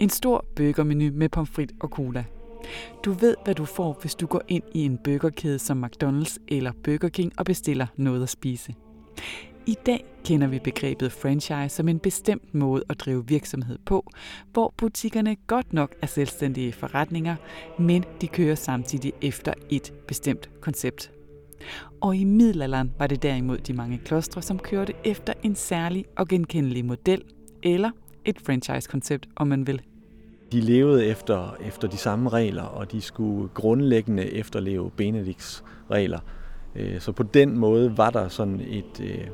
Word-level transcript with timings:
En 0.00 0.10
stor 0.10 0.44
burgermenu 0.56 1.10
med 1.12 1.28
pomfrit 1.28 1.72
og 1.80 1.88
cola. 1.88 2.24
Du 3.04 3.12
ved, 3.12 3.36
hvad 3.44 3.54
du 3.54 3.64
får, 3.64 3.98
hvis 4.00 4.14
du 4.14 4.26
går 4.26 4.42
ind 4.48 4.64
i 4.74 4.84
en 4.84 4.98
burgerkæde 5.04 5.58
som 5.58 5.84
McDonald's 5.84 6.36
eller 6.48 6.72
Burger 6.84 7.08
King 7.08 7.32
og 7.38 7.44
bestiller 7.44 7.86
noget 7.96 8.22
at 8.22 8.28
spise. 8.28 8.74
I 9.66 9.76
dag 9.86 10.04
kender 10.24 10.46
vi 10.46 10.58
begrebet 10.58 11.12
franchise 11.12 11.68
som 11.68 11.88
en 11.88 11.98
bestemt 11.98 12.54
måde 12.54 12.84
at 12.88 13.00
drive 13.00 13.26
virksomhed 13.26 13.78
på, 13.86 14.10
hvor 14.52 14.74
butikkerne 14.76 15.36
godt 15.46 15.72
nok 15.72 15.94
er 16.02 16.06
selvstændige 16.06 16.72
forretninger, 16.72 17.36
men 17.78 18.04
de 18.20 18.28
kører 18.28 18.54
samtidig 18.54 19.12
efter 19.22 19.52
et 19.70 19.92
bestemt 20.08 20.50
koncept. 20.60 21.10
Og 22.00 22.16
i 22.16 22.24
middelalderen 22.24 22.92
var 22.98 23.06
det 23.06 23.22
derimod 23.22 23.58
de 23.58 23.72
mange 23.72 23.98
klostre, 23.98 24.42
som 24.42 24.58
kørte 24.58 24.92
efter 25.04 25.32
en 25.42 25.54
særlig 25.54 26.04
og 26.16 26.28
genkendelig 26.28 26.84
model, 26.84 27.22
eller 27.62 27.90
et 28.24 28.40
franchise-koncept, 28.46 29.28
om 29.36 29.46
man 29.46 29.66
vil. 29.66 29.82
De 30.52 30.60
levede 30.60 31.06
efter, 31.06 31.56
efter 31.60 31.88
de 31.88 31.96
samme 31.96 32.30
regler, 32.30 32.62
og 32.62 32.92
de 32.92 33.00
skulle 33.00 33.48
grundlæggende 33.54 34.32
efterleve 34.32 34.90
Benedikts 34.90 35.64
regler. 35.90 36.20
Øh, 36.74 37.00
så 37.00 37.12
på 37.12 37.22
den 37.22 37.58
måde 37.58 37.96
var 37.96 38.10
der 38.10 38.28
sådan 38.28 38.60
et, 38.60 39.00
øh, 39.00 39.26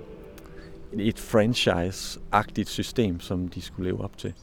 et 0.93 1.19
franchise-agtigt 1.19 2.69
system, 2.69 3.21
som 3.21 3.49
de 3.49 3.61
skulle 3.61 3.91
leve 3.91 4.05
op 4.05 4.19
til. 4.19 4.35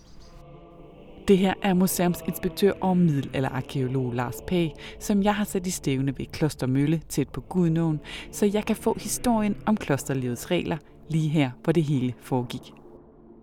Det 1.28 1.38
her 1.38 1.54
er 1.62 1.74
museumsinspektør 1.74 2.72
og 2.72 2.98
middelalderarkeolog 2.98 4.14
Lars 4.14 4.42
Pag, 4.48 4.76
som 5.00 5.24
jeg 5.24 5.36
har 5.36 5.44
sat 5.44 5.68
i 5.68 5.72
stævne 5.72 6.14
ved 6.18 6.26
Klostermølle 6.26 7.02
tæt 7.10 7.30
på 7.30 7.42
Gudnåen, 7.42 8.00
så 8.32 8.46
jeg 8.46 8.66
kan 8.66 8.76
få 8.76 8.98
historien 9.00 9.58
om 9.66 9.78
klosterlivets 9.78 10.52
regler 10.52 10.78
lige 11.10 11.30
her, 11.30 11.52
hvor 11.64 11.74
det 11.74 11.84
hele 11.84 12.14
foregik. 12.22 12.79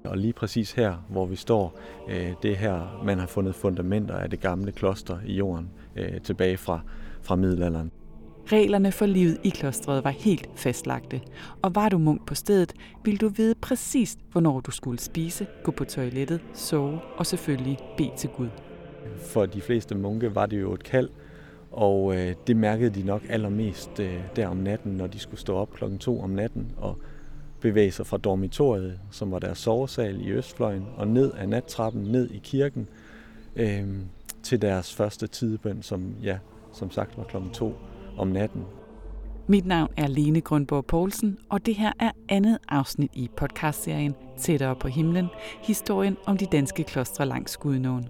Og 0.09 0.19
lige 0.19 0.33
præcis 0.33 0.73
her, 0.73 0.97
hvor 1.09 1.27
vi 1.27 1.37
står, 1.37 1.79
øh, 2.09 2.33
det 2.43 2.51
er 2.51 2.57
her, 2.57 3.03
man 3.05 3.19
har 3.19 3.27
fundet 3.27 3.55
fundamenter 3.55 4.15
af 4.15 4.31
det 4.31 4.41
gamle 4.41 4.73
kloster 4.73 5.19
i 5.27 5.35
jorden 5.35 5.71
øh, 5.97 6.21
tilbage 6.21 6.57
fra, 6.57 6.81
fra 7.23 7.37
middelalderen. 7.37 7.91
Reglerne 8.53 8.93
for 8.93 9.07
livet 9.07 9.39
i 9.45 9.49
klostret 9.49 10.05
var 10.05 10.11
helt 10.11 10.49
fastlagte, 10.55 11.21
og 11.63 11.75
var 11.75 11.89
du 11.89 11.99
munk 11.99 12.27
på 12.27 12.35
stedet, 12.35 12.73
ville 13.05 13.19
du 13.19 13.29
vide 13.29 13.55
præcis, 13.55 14.19
hvornår 14.33 14.61
du 14.61 14.71
skulle 14.71 14.99
spise, 14.99 15.47
gå 15.63 15.71
på 15.71 15.85
toilettet, 15.85 16.41
sove 16.55 17.01
og 17.17 17.27
selvfølgelig 17.27 17.79
bede 17.97 18.13
til 18.17 18.31
Gud. 18.31 18.49
For 19.17 19.47
de 19.47 19.61
fleste 19.61 19.95
munke 19.95 20.35
var 20.35 20.47
det 20.47 20.61
jo 20.61 20.75
et 20.75 20.85
kald, 20.85 21.09
og 21.71 22.17
øh, 22.17 22.35
det 22.47 22.57
mærkede 22.57 22.91
de 22.91 23.07
nok 23.07 23.23
allermest 23.29 24.01
der 24.37 24.49
om 24.49 24.57
natten, 24.57 24.93
når 24.93 25.07
de 25.07 25.19
skulle 25.19 25.41
stå 25.41 25.57
op 25.57 25.73
klokken 25.73 25.99
to 25.99 26.21
om 26.21 26.31
natten 26.31 26.73
og 26.77 26.99
bevæge 27.67 27.93
sig 27.93 28.07
fra 28.07 28.17
dormitoriet, 28.17 29.01
som 29.11 29.33
var 29.33 29.39
deres 29.39 29.59
sovesal 29.59 30.21
i 30.21 30.31
Østfløjen, 30.31 30.87
og 30.97 31.09
ned 31.09 31.33
ad 31.39 31.47
nattrappen, 31.47 32.03
ned 32.03 32.31
i 32.31 32.41
kirken, 32.43 32.89
øh, 33.57 33.89
til 34.43 34.63
deres 34.63 34.95
første 34.95 35.27
tidebøn, 35.27 35.83
som 35.83 36.15
ja, 36.23 36.39
som 36.73 36.91
sagt 36.91 37.19
var 37.19 37.25
klokken 37.25 37.51
to 37.51 37.75
om 38.19 38.29
natten. 38.29 38.65
Mit 39.47 39.67
navn 39.67 39.91
er 39.97 40.07
Lene 40.07 40.41
Grønborg 40.41 40.87
Poulsen, 40.87 41.39
og 41.49 41.67
det 41.67 41.75
her 41.75 41.93
er 42.01 42.11
andet 42.29 42.59
afsnit 42.69 43.11
i 43.15 43.31
podcastserien 43.37 44.15
Tættere 44.39 44.77
på 44.77 44.89
himlen, 44.89 45.27
historien 45.63 46.17
om 46.27 46.37
de 46.37 46.47
danske 46.47 46.85
klostre 46.85 47.27
langs 47.27 47.57
Gudnåen. 47.57 48.09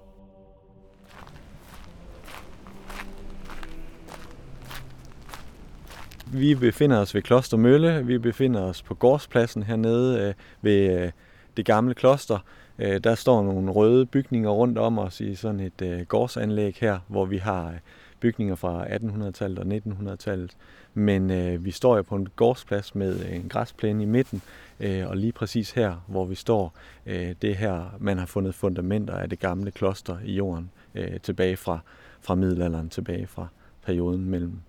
Vi 6.33 6.55
befinder 6.55 6.99
os 6.99 7.15
ved 7.15 7.23
Klostermølle, 7.23 8.07
Vi 8.07 8.19
befinder 8.19 8.61
os 8.63 8.83
på 8.83 8.95
gårdspladsen 8.95 9.63
hernede 9.63 10.21
øh, 10.21 10.35
ved 10.63 11.01
øh, 11.01 11.11
det 11.57 11.65
gamle 11.65 11.95
kloster. 11.95 12.39
Øh, 12.79 13.01
der 13.05 13.15
står 13.15 13.43
nogle 13.43 13.71
røde 13.71 14.07
bygninger 14.07 14.51
rundt 14.51 14.79
om 14.79 14.99
os 14.99 15.21
i 15.21 15.35
sådan 15.35 15.61
et 15.61 15.83
øh, 15.83 16.01
gårdsanlæg 16.01 16.77
her, 16.81 16.99
hvor 17.09 17.25
vi 17.25 17.37
har 17.37 17.69
øh, 17.69 17.75
bygninger 18.21 18.55
fra 18.55 18.87
1800-tallet 18.87 19.59
og 19.59 19.67
1900-tallet. 19.67 20.57
Men 20.95 21.31
øh, 21.31 21.65
vi 21.65 21.71
står 21.71 21.97
jo 21.97 22.03
på 22.03 22.17
en 22.17 22.29
gårdsplads 22.37 22.95
med 22.95 23.21
øh, 23.21 23.37
en 23.37 23.49
græsplæne 23.49 24.03
i 24.03 24.07
midten, 24.07 24.43
øh, 24.81 25.09
og 25.09 25.17
lige 25.17 25.33
præcis 25.33 25.71
her, 25.71 26.05
hvor 26.07 26.25
vi 26.25 26.35
står, 26.35 26.75
øh, 27.07 27.35
det 27.43 27.51
er 27.51 27.55
her, 27.55 27.97
man 27.99 28.19
har 28.19 28.27
fundet 28.27 28.55
fundamenter 28.55 29.15
af 29.15 29.31
det 29.31 29.39
gamle 29.39 29.71
kloster 29.71 30.17
i 30.25 30.33
jorden, 30.33 30.71
øh, 30.95 31.21
tilbage 31.21 31.57
fra, 31.57 31.79
fra 32.21 32.35
middelalderen, 32.35 32.89
tilbage 32.89 33.27
fra 33.27 33.47
perioden 33.85 34.25
mellem 34.25 34.61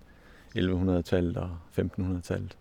1100-tallet 0.56 1.36
og 1.36 1.50
1500-tallet. 1.78 2.56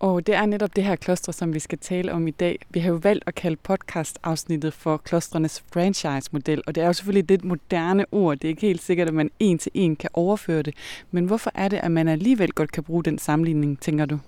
Og 0.00 0.26
det 0.26 0.34
er 0.34 0.46
netop 0.46 0.76
det 0.76 0.84
her 0.84 0.96
kloster, 0.96 1.32
som 1.32 1.54
vi 1.54 1.58
skal 1.58 1.78
tale 1.78 2.12
om 2.12 2.28
i 2.28 2.30
dag. 2.30 2.58
Vi 2.70 2.80
har 2.80 2.90
jo 2.90 3.00
valgt 3.02 3.24
at 3.26 3.34
kalde 3.34 3.56
podcast-afsnittet 3.56 4.72
for 4.72 4.96
klostrenes 4.96 5.64
franchise-model, 5.72 6.62
og 6.66 6.74
det 6.74 6.82
er 6.82 6.86
jo 6.86 6.92
selvfølgelig 6.92 7.28
lidt 7.28 7.44
moderne 7.44 8.04
ord. 8.12 8.36
Det 8.36 8.44
er 8.44 8.48
ikke 8.48 8.60
helt 8.60 8.82
sikkert, 8.82 9.08
at 9.08 9.14
man 9.14 9.30
en 9.38 9.58
til 9.58 9.72
en 9.74 9.96
kan 9.96 10.10
overføre 10.12 10.62
det. 10.62 10.74
Men 11.10 11.24
hvorfor 11.24 11.50
er 11.54 11.68
det, 11.68 11.76
at 11.76 11.90
man 11.90 12.08
alligevel 12.08 12.52
godt 12.52 12.72
kan 12.72 12.82
bruge 12.82 13.04
den 13.04 13.18
sammenligning, 13.18 13.80
tænker 13.80 14.06
du? 14.06 14.18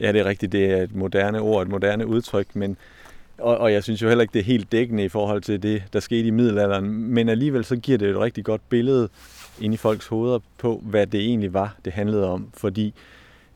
Ja, 0.00 0.12
det 0.12 0.20
er 0.20 0.24
rigtigt. 0.24 0.52
Det 0.52 0.64
er 0.64 0.82
et 0.82 0.94
moderne 0.94 1.40
ord, 1.40 1.62
et 1.62 1.68
moderne 1.68 2.06
udtryk, 2.06 2.56
men 2.56 2.76
og, 3.38 3.58
og 3.58 3.72
jeg 3.72 3.82
synes 3.82 4.02
jo 4.02 4.08
heller 4.08 4.22
ikke, 4.22 4.32
det 4.32 4.40
er 4.40 4.44
helt 4.44 4.72
dækkende 4.72 5.04
i 5.04 5.08
forhold 5.08 5.42
til 5.42 5.62
det, 5.62 5.82
der 5.92 6.00
skete 6.00 6.26
i 6.26 6.30
middelalderen. 6.30 6.88
Men 6.88 7.28
alligevel 7.28 7.64
så 7.64 7.76
giver 7.76 7.98
det 7.98 8.08
et 8.08 8.18
rigtig 8.18 8.44
godt 8.44 8.60
billede 8.68 9.08
inde 9.60 9.74
i 9.74 9.76
folks 9.76 10.06
hoveder 10.06 10.38
på, 10.58 10.82
hvad 10.84 11.06
det 11.06 11.20
egentlig 11.20 11.54
var, 11.54 11.76
det 11.84 11.92
handlede 11.92 12.30
om. 12.30 12.50
Fordi 12.54 12.94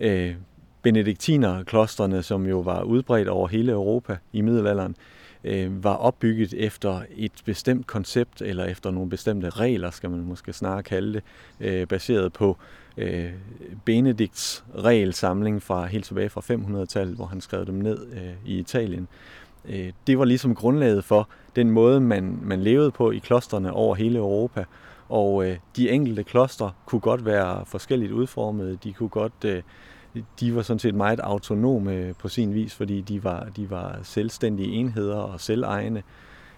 øh, 0.01 0.35
benediktinerklostrene, 0.83 2.23
som 2.23 2.47
jo 2.47 2.61
var 2.61 2.83
udbredt 2.83 3.29
over 3.29 3.49
hele 3.49 3.73
Europa 3.73 4.17
i 4.33 4.41
middelalderen, 4.41 4.97
øh, 5.45 5.85
var 5.85 5.95
opbygget 5.95 6.55
efter 6.55 7.03
et 7.17 7.33
bestemt 7.45 7.87
koncept, 7.87 8.43
eller 8.43 8.65
efter 8.65 8.91
nogle 8.91 9.11
bestemte 9.11 9.51
regler, 9.51 9.91
skal 9.91 10.11
man 10.11 10.21
måske 10.21 10.53
snarere 10.53 10.83
kalde 10.83 11.13
det, 11.13 11.23
øh, 11.61 11.87
baseret 11.87 12.33
på 12.33 12.57
øh, 12.97 13.31
Benedikts 13.85 14.65
regelsamling 14.79 15.63
fra 15.63 15.87
helt 15.87 16.05
tilbage 16.05 16.29
fra 16.29 16.41
500-tallet, 16.41 17.17
hvor 17.17 17.27
han 17.27 17.41
skrev 17.41 17.67
dem 17.67 17.75
ned 17.75 18.07
øh, 18.13 18.33
i 18.47 18.59
Italien. 18.59 19.09
Øh, 19.69 19.93
det 20.07 20.19
var 20.19 20.25
ligesom 20.25 20.55
grundlaget 20.55 21.05
for 21.05 21.29
den 21.57 21.71
måde, 21.71 22.01
man, 22.01 22.39
man 22.43 22.63
levede 22.63 22.91
på 22.91 23.11
i 23.11 23.19
klostrene 23.19 23.73
over 23.73 23.95
hele 23.95 24.19
Europa. 24.19 24.65
Og 25.13 25.47
øh, 25.47 25.57
de 25.77 25.91
enkelte 25.91 26.25
klostre 26.25 26.73
kunne 26.87 27.01
godt 27.01 27.25
være 27.25 27.67
forskelligt 27.67 28.13
udformede. 28.13 28.79
De 28.85 28.93
kunne 28.93 29.09
godt 29.09 29.45
øh, 29.45 29.63
de 30.41 30.55
var 30.55 30.63
sådan 30.63 30.79
set 30.79 30.95
meget 30.95 31.21
autonome 31.21 32.15
på 32.19 32.29
sin 32.29 32.55
vis, 32.55 32.75
fordi 32.75 33.01
de 33.01 33.25
var, 33.25 33.49
de 33.57 33.71
var 33.71 33.99
selvstændige 34.03 34.69
enheder 34.69 35.17
og 35.17 35.41
selvejende 35.41 36.03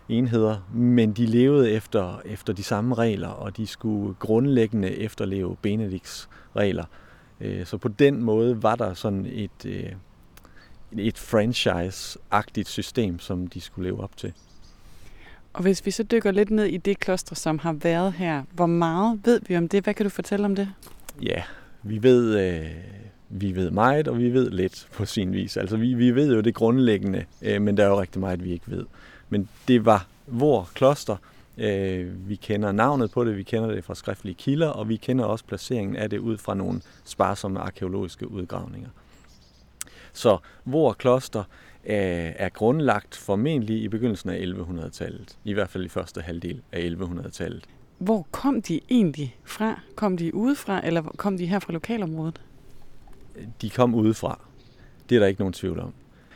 enheder, 0.08 0.68
men 0.74 1.12
de 1.12 1.26
levede 1.26 1.70
efter, 1.70 2.20
efter 2.24 2.52
de 2.52 2.62
samme 2.62 2.94
regler, 2.94 3.28
og 3.28 3.56
de 3.56 3.66
skulle 3.66 4.14
grundlæggende 4.14 4.90
efterleve 4.96 5.56
Benedikts 5.62 6.28
regler. 6.56 6.84
Øh, 7.40 7.66
så 7.66 7.78
på 7.78 7.88
den 7.88 8.22
måde 8.22 8.62
var 8.62 8.74
der 8.74 8.94
sådan 8.94 9.26
et, 9.26 9.66
øh, 9.66 9.92
et 10.98 11.18
franchise-agtigt 11.18 12.68
system, 12.68 13.18
som 13.18 13.46
de 13.46 13.60
skulle 13.60 13.90
leve 13.90 14.02
op 14.02 14.16
til. 14.16 14.32
Og 15.54 15.62
hvis 15.62 15.86
vi 15.86 15.90
så 15.90 16.02
dykker 16.02 16.30
lidt 16.30 16.50
ned 16.50 16.64
i 16.64 16.76
det 16.76 17.00
kloster, 17.00 17.34
som 17.34 17.58
har 17.58 17.72
været 17.72 18.12
her, 18.12 18.42
hvor 18.52 18.66
meget 18.66 19.20
ved 19.24 19.40
vi 19.48 19.56
om 19.56 19.68
det? 19.68 19.84
Hvad 19.84 19.94
kan 19.94 20.06
du 20.06 20.10
fortælle 20.10 20.44
om 20.44 20.54
det? 20.54 20.68
Ja, 21.22 21.42
vi 21.82 22.02
ved, 22.02 22.38
øh, 22.40 22.70
vi 23.28 23.56
ved 23.56 23.70
meget, 23.70 24.08
og 24.08 24.18
vi 24.18 24.32
ved 24.32 24.50
lidt 24.50 24.88
på 24.92 25.04
sin 25.04 25.32
vis. 25.32 25.56
Altså 25.56 25.76
vi, 25.76 25.94
vi 25.94 26.10
ved 26.10 26.34
jo 26.34 26.40
det 26.40 26.54
grundlæggende, 26.54 27.24
øh, 27.42 27.62
men 27.62 27.76
der 27.76 27.84
er 27.84 27.88
jo 27.88 28.00
rigtig 28.00 28.20
meget, 28.20 28.44
vi 28.44 28.52
ikke 28.52 28.70
ved. 28.70 28.84
Men 29.28 29.48
det 29.68 29.84
var 29.84 30.06
vor 30.26 30.70
kloster. 30.74 31.16
Øh, 31.58 32.28
vi 32.28 32.34
kender 32.34 32.72
navnet 32.72 33.10
på 33.10 33.24
det, 33.24 33.36
vi 33.36 33.42
kender 33.42 33.68
det 33.70 33.84
fra 33.84 33.94
skriftlige 33.94 34.34
kilder, 34.34 34.68
og 34.68 34.88
vi 34.88 34.96
kender 34.96 35.24
også 35.24 35.44
placeringen 35.44 35.96
af 35.96 36.10
det 36.10 36.18
ud 36.18 36.38
fra 36.38 36.54
nogle 36.54 36.80
sparsomme 37.04 37.60
arkeologiske 37.60 38.30
udgravninger. 38.30 38.88
Så 40.12 40.38
vor 40.64 40.92
kloster 40.92 41.40
øh, 41.40 41.63
er 41.86 42.48
grundlagt 42.48 43.16
formentlig 43.16 43.82
i 43.82 43.88
begyndelsen 43.88 44.30
af 44.30 44.38
1100-tallet, 44.38 45.38
i 45.44 45.52
hvert 45.52 45.68
fald 45.68 45.84
i 45.84 45.88
første 45.88 46.20
halvdel 46.20 46.60
af 46.72 46.90
1100-tallet. 46.90 47.64
Hvor 47.98 48.26
kom 48.30 48.62
de 48.62 48.80
egentlig 48.90 49.36
fra? 49.44 49.80
Kom 49.94 50.16
de 50.16 50.34
udefra, 50.34 50.86
eller 50.86 51.02
kom 51.02 51.38
de 51.38 51.46
her 51.46 51.58
fra 51.58 51.72
lokalområdet? 51.72 52.40
de 53.62 53.70
kom 53.70 53.94
udefra. 53.94 54.40
Det 55.08 55.16
er 55.16 55.20
der 55.20 55.26
ikke 55.26 55.40
nogen 55.40 55.52
tvivl 55.52 55.80
om. 55.80 55.92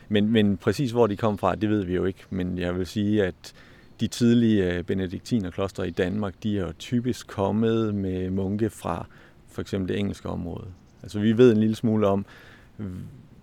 Men, 0.09 0.29
men 0.31 0.57
præcis 0.57 0.91
hvor 0.91 1.07
de 1.07 1.17
kom 1.17 1.37
fra, 1.37 1.55
det 1.55 1.69
ved 1.69 1.83
vi 1.83 1.95
jo 1.95 2.05
ikke. 2.05 2.19
Men 2.29 2.57
jeg 2.57 2.75
vil 2.75 2.87
sige, 2.87 3.23
at 3.23 3.53
de 3.99 4.07
tidlige 4.07 4.73
øh, 4.73 4.83
benediktinerklostre 4.83 5.87
i 5.87 5.91
Danmark, 5.91 6.33
de 6.43 6.59
er 6.59 6.61
jo 6.61 6.73
typisk 6.79 7.27
kommet 7.27 7.95
med 7.95 8.29
munke 8.29 8.69
fra 8.69 9.05
for 9.47 9.61
eksempel 9.61 9.89
det 9.89 9.99
engelske 9.99 10.29
område. 10.29 10.67
Altså 11.03 11.19
vi 11.19 11.37
ved 11.37 11.51
en 11.51 11.59
lille 11.59 11.75
smule 11.75 12.07
om, 12.07 12.25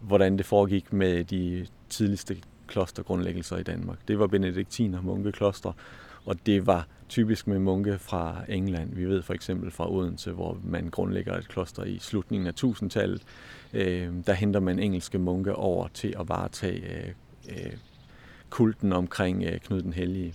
hvordan 0.00 0.38
det 0.38 0.46
foregik 0.46 0.92
med 0.92 1.24
de 1.24 1.66
tidligste 1.88 2.36
klostergrundlæggelser 2.66 3.56
i 3.56 3.62
Danmark. 3.62 3.98
Det 4.08 4.18
var 4.18 4.26
benediktiner 4.26 5.02
munkekloster, 5.02 5.72
og 6.24 6.46
det 6.46 6.66
var 6.66 6.86
typisk 7.08 7.46
med 7.46 7.58
munke 7.58 7.98
fra 7.98 8.36
England. 8.48 8.94
Vi 8.94 9.04
ved 9.04 9.22
for 9.22 9.34
eksempel 9.34 9.70
fra 9.70 9.92
Odense, 9.92 10.32
hvor 10.32 10.58
man 10.64 10.88
grundlægger 10.90 11.36
et 11.36 11.48
kloster 11.48 11.84
i 11.84 11.98
slutningen 11.98 12.46
af 12.46 12.64
1000-tallet. 12.64 13.22
Øh, 13.72 14.12
der 14.26 14.32
henter 14.32 14.60
man 14.60 14.78
engelske 14.78 15.18
munke 15.18 15.54
over 15.54 15.88
til 15.88 16.14
at 16.20 16.28
varetage 16.28 17.06
øh, 17.06 17.12
øh, 17.48 17.72
kulten 18.50 18.92
omkring 18.92 19.44
øh, 19.44 19.60
Knud 19.60 19.82
den 19.82 19.92
Hellige. 19.92 20.34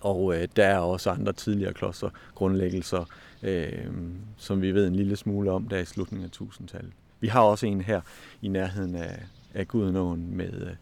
Og 0.00 0.34
øh, 0.34 0.48
der 0.56 0.64
er 0.64 0.78
også 0.78 1.10
andre 1.10 1.32
tidligere 1.32 1.72
klostergrundlæggelser, 1.72 3.04
øh, 3.42 3.86
som 4.36 4.62
vi 4.62 4.72
ved 4.72 4.86
en 4.86 4.96
lille 4.96 5.16
smule 5.16 5.50
om 5.50 5.68
der 5.68 5.78
i 5.78 5.84
slutningen 5.84 6.30
af 6.32 6.42
1000-tallet. 6.42 6.92
Vi 7.20 7.28
har 7.28 7.40
også 7.40 7.66
en 7.66 7.80
her 7.80 8.00
i 8.42 8.48
nærheden 8.48 8.94
af, 8.94 9.22
af 9.54 9.68
Gudenåen 9.68 10.36
med, 10.36 10.52
øh, 10.52 10.72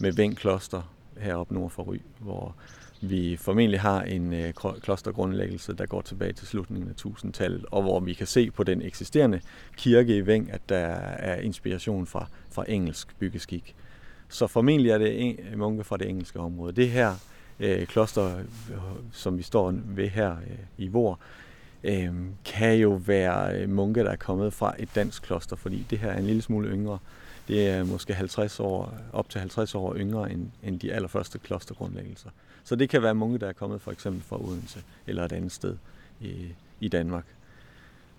med 0.00 0.12
Veng 0.12 0.36
Kloster 0.36 0.94
heroppe 1.18 1.54
nord 1.54 1.70
for 1.70 1.82
Ry, 1.82 2.00
hvor 2.18 2.54
vi 3.00 3.36
formentlig 3.36 3.80
har 3.80 4.02
en 4.02 4.32
øh, 4.32 4.52
klostergrundlæggelse, 4.82 5.72
der 5.72 5.86
går 5.86 6.00
tilbage 6.00 6.32
til 6.32 6.46
slutningen 6.46 6.90
af 6.90 7.06
1000-tallet, 7.06 7.64
og 7.70 7.82
hvor 7.82 8.00
vi 8.00 8.14
kan 8.14 8.26
se 8.26 8.50
på 8.50 8.62
den 8.62 8.82
eksisterende 8.82 9.40
kirke 9.76 10.16
i 10.16 10.26
Veng, 10.26 10.52
at 10.52 10.60
der 10.68 10.76
er 10.76 11.40
inspiration 11.40 12.06
fra, 12.06 12.26
fra 12.50 12.64
engelsk 12.68 13.18
byggeskik. 13.18 13.74
Så 14.28 14.46
formentlig 14.46 14.90
er 14.90 14.98
det 14.98 15.38
munke 15.56 15.84
fra 15.84 15.96
det 15.96 16.08
engelske 16.08 16.38
område. 16.40 16.72
Det 16.72 16.90
her 16.90 17.14
øh, 17.60 17.86
kloster, 17.86 18.38
øh, 18.38 18.44
som 19.12 19.38
vi 19.38 19.42
står 19.42 19.74
ved 19.84 20.08
her 20.08 20.30
øh, 20.30 20.58
i 20.78 20.88
Vor, 20.88 21.20
øh, 21.84 22.12
kan 22.44 22.74
jo 22.74 23.00
være 23.06 23.60
øh, 23.60 23.70
munke, 23.70 24.00
der 24.00 24.10
er 24.10 24.16
kommet 24.16 24.52
fra 24.52 24.74
et 24.78 24.88
dansk 24.94 25.22
kloster, 25.22 25.56
fordi 25.56 25.86
det 25.90 25.98
her 25.98 26.10
er 26.10 26.18
en 26.18 26.26
lille 26.26 26.42
smule 26.42 26.68
yngre. 26.68 26.98
Det 27.48 27.68
er 27.68 27.84
måske 27.84 28.14
50 28.14 28.60
år, 28.60 28.94
op 29.12 29.30
til 29.30 29.40
50 29.40 29.74
år 29.74 29.96
yngre 29.96 30.32
end, 30.32 30.46
end 30.62 30.80
de 30.80 30.92
allerførste 30.92 31.38
klostergrundlæggelser. 31.38 32.30
Så 32.64 32.76
det 32.76 32.88
kan 32.88 33.02
være 33.02 33.14
munke, 33.14 33.38
der 33.38 33.48
er 33.48 33.52
kommet 33.52 33.82
for 33.82 33.92
eksempel 33.92 34.22
fra 34.22 34.44
Odense 34.44 34.82
eller 35.06 35.24
et 35.24 35.32
andet 35.32 35.52
sted 35.52 35.76
i, 36.20 36.34
i 36.80 36.88
Danmark. 36.88 37.24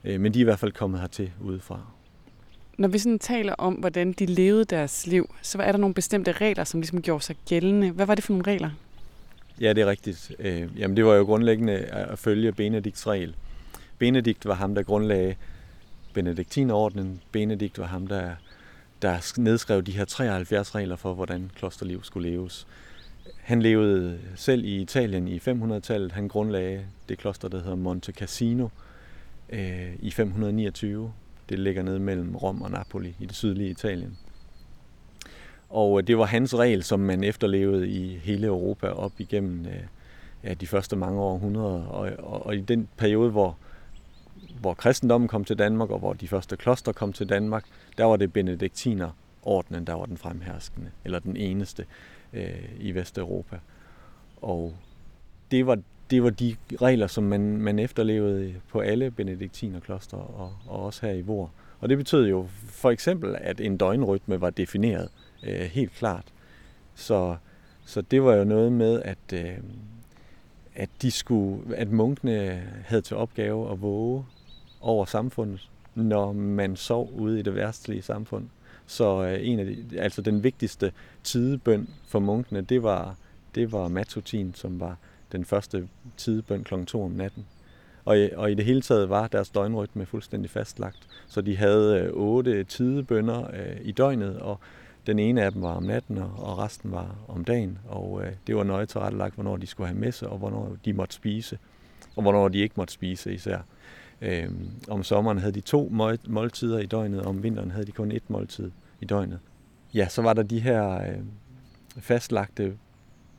Øh, 0.04 0.20
men 0.20 0.34
de 0.34 0.40
er 0.40 0.42
i 0.42 0.44
hvert 0.44 0.60
fald 0.60 0.72
kommet 0.72 1.00
hertil 1.00 1.32
udefra. 1.42 1.80
Når 2.78 2.88
vi 2.88 2.98
sådan 2.98 3.20
taler 3.20 3.54
om, 3.54 3.74
hvordan 3.74 4.14
de 4.14 4.26
levede 4.26 4.66
deres 4.66 5.08
liv, 5.08 5.36
så 5.42 5.58
er 5.58 5.72
der 5.72 5.80
nogle 5.80 5.94
bestemte 5.94 6.32
regler, 6.32 6.64
som 6.64 6.80
ligesom 6.80 7.02
gjorde 7.02 7.24
sig 7.24 7.36
gældende. 7.50 7.92
Hvad 7.92 8.06
var 8.06 8.16
det 8.16 8.24
for 8.24 8.34
nogle 8.34 8.52
regler? 8.52 8.70
Ja, 9.62 9.74
det 9.74 9.82
er 9.82 9.86
rigtigt. 9.86 10.32
Øh, 10.40 10.80
jamen, 10.80 10.98
det 10.98 11.06
var 11.06 11.14
jo 11.14 11.24
grundlæggende 11.24 11.74
at 11.78 12.20
følge 12.20 12.52
Benedikts 12.52 13.08
regel. 13.08 13.36
Benedikt 13.98 14.46
var 14.46 14.54
ham, 14.54 14.76
der 14.76 14.84
grundlagde 14.84 15.36
Benediktinerordenen. 16.14 17.22
Benedikt 17.32 17.80
var 17.80 17.86
ham, 17.86 18.08
der, 18.08 18.32
der 19.02 19.34
nedskrev 19.38 19.82
de 19.82 19.92
her 19.92 20.06
73 20.06 20.76
regler 20.76 20.96
for, 20.96 21.14
hvordan 21.14 21.52
klosterliv 21.56 22.04
skulle 22.04 22.30
leves. 22.30 22.68
Han 23.42 23.62
levede 23.62 24.20
selv 24.36 24.66
i 24.66 24.82
Italien 24.82 25.28
i 25.28 25.38
500-tallet. 25.38 26.12
Han 26.12 26.28
grundlagde 26.28 26.86
det 27.10 27.18
kloster, 27.18 27.48
der 27.48 27.58
hedder 27.58 27.76
Monte 27.76 28.12
Cassino 28.12 28.68
øh, 29.50 29.96
i 30.00 30.12
529. 30.12 31.14
Det 31.50 31.60
ligger 31.60 31.84
nede 31.84 32.00
mellem 32.00 32.36
Rom 32.36 32.62
og 32.62 32.72
Napoli 32.72 33.16
i 33.20 33.26
det 33.26 33.36
sydlige 33.36 33.70
Italien. 33.70 34.18
Og 35.70 36.00
øh, 36.00 36.08
det 36.08 36.18
var 36.18 36.26
hans 36.26 36.56
regel, 36.56 36.84
som 36.84 37.00
man 37.00 37.24
efterlevede 37.24 37.90
i 37.90 38.18
hele 38.18 38.48
Europa 38.48 38.88
op 38.88 39.12
igennem 39.18 39.66
øh, 39.66 39.84
ja, 40.44 40.54
de 40.54 40.68
første 40.68 40.96
mange 40.96 41.22
århundreder. 41.22 41.84
Og, 41.84 42.12
og, 42.18 42.46
og 42.46 42.56
i 42.56 42.62
den 42.62 42.88
periode, 42.98 43.32
hvor, 43.32 43.58
hvor 44.60 44.74
kristendommen 44.74 45.28
kom 45.28 45.46
til 45.46 45.60
Danmark, 45.60 45.90
og 45.90 46.00
hvor 46.00 46.14
de 46.14 46.28
første 46.28 46.58
kloster 46.58 46.92
kom 46.92 47.14
til 47.14 47.30
Danmark, 47.30 47.66
der 47.98 48.06
var 48.06 48.16
det 48.16 48.34
benediktinerordenen, 48.34 49.88
der 49.88 49.94
var 49.94 50.06
den 50.06 50.18
fremherskende, 50.18 50.92
eller 51.06 51.20
den 51.20 51.38
eneste 51.38 51.86
øh, 52.34 52.70
i 52.80 52.92
Vesteuropa. 52.92 53.60
Og 54.42 54.74
det 55.52 55.68
var, 55.68 55.78
det 56.10 56.24
var 56.24 56.30
de 56.30 56.56
regler, 56.82 57.08
som 57.08 57.24
man, 57.24 57.58
man 57.58 57.80
efterlevede 57.80 58.56
på 58.72 58.80
alle 58.80 59.12
benediktinerkloster, 59.12 60.18
og, 60.18 60.54
og 60.68 60.84
også 60.84 61.06
her 61.06 61.14
i 61.14 61.22
Vor. 61.22 61.52
Og 61.80 61.90
det 61.90 61.98
betød 61.98 62.28
jo 62.28 62.48
for 62.66 62.92
eksempel, 62.92 63.36
at 63.42 63.62
en 63.62 63.78
døgnrytme 63.78 64.42
var 64.42 64.50
defineret 64.50 65.10
øh, 65.44 65.60
helt 65.60 65.92
klart. 65.92 66.26
Så, 66.96 67.36
så 67.86 68.02
det 68.02 68.24
var 68.24 68.34
jo 68.34 68.44
noget 68.44 68.72
med, 68.72 69.02
at, 69.02 69.34
øh, 69.34 69.58
at, 70.76 70.90
de 71.02 71.12
skulle, 71.12 71.78
at 71.78 71.92
munkene 71.92 72.64
havde 72.86 73.02
til 73.02 73.18
opgave 73.18 73.72
at 73.72 73.82
våge 73.82 74.26
over 74.82 75.06
samfundet, 75.06 75.70
når 75.96 76.34
man 76.34 76.76
sov 76.76 77.12
ude 77.16 77.40
i 77.40 77.42
det 77.42 77.56
værstlige 77.56 78.02
samfund. 78.02 78.46
Så 78.86 79.24
øh, 79.24 79.48
en 79.48 79.60
af 79.60 79.66
de, 79.66 79.86
altså 80.00 80.22
den 80.22 80.44
vigtigste 80.44 80.92
tidebøn 81.24 81.90
for 82.08 82.20
munkene, 82.20 82.62
det 82.62 82.84
var, 82.84 83.16
det 83.56 83.72
var 83.72 83.88
matutin, 83.88 84.54
som 84.54 84.80
var 84.80 84.98
den 85.32 85.46
første 85.46 85.88
tidebøn 86.18 86.64
kl. 86.64 86.74
2 86.86 87.04
om 87.04 87.12
natten. 87.12 87.46
Og, 88.06 88.18
og 88.36 88.52
i 88.52 88.54
det 88.54 88.66
hele 88.66 88.82
taget 88.82 89.10
var 89.10 89.28
deres 89.28 89.50
døgnrytme 89.50 90.06
fuldstændig 90.06 90.50
fastlagt. 90.50 91.08
Så 91.28 91.42
de 91.42 91.58
havde 91.58 92.00
øh, 92.00 92.14
otte 92.14 92.64
tidebønder 92.64 93.48
øh, 93.54 93.78
i 93.82 93.92
døgnet, 93.92 94.40
og 94.40 94.60
den 95.08 95.20
ene 95.20 95.44
af 95.44 95.52
dem 95.52 95.62
var 95.62 95.74
om 95.74 95.84
natten, 95.84 96.18
og 96.18 96.58
resten 96.58 96.92
var 96.92 97.16
om 97.28 97.44
dagen. 97.44 97.78
Og 97.88 98.22
øh, 98.24 98.32
det 98.48 98.56
var 98.56 98.64
nøje 98.64 98.86
tilrettelagt, 98.86 99.36
hvornår 99.36 99.58
de 99.58 99.68
skulle 99.68 99.88
have 99.88 100.00
messe, 100.00 100.30
og 100.30 100.38
hvornår 100.38 100.78
de 100.86 100.94
måtte 100.94 101.16
spise, 101.16 101.58
og 102.16 102.22
hvornår 102.22 102.48
de 102.48 102.58
ikke 102.58 102.74
måtte 102.78 102.94
spise 102.94 103.34
især. 103.34 103.60
Øh, 104.22 104.50
om 104.88 105.04
sommeren 105.04 105.38
havde 105.38 105.54
de 105.54 105.62
to 105.62 105.92
måltider 106.28 106.80
i 106.80 106.86
døgnet, 106.86 107.22
og 107.22 107.28
om 107.28 107.44
vinteren 107.44 107.72
havde 107.72 107.86
de 107.86 107.92
kun 107.92 108.12
et 108.12 108.30
måltid 108.30 108.72
i 109.02 109.06
døgnet. 109.06 109.40
Ja, 109.94 110.08
så 110.08 110.22
var 110.22 110.34
der 110.34 110.44
de 110.44 110.60
her 110.60 111.02
øh, 111.02 111.20
fastlagte 111.98 112.78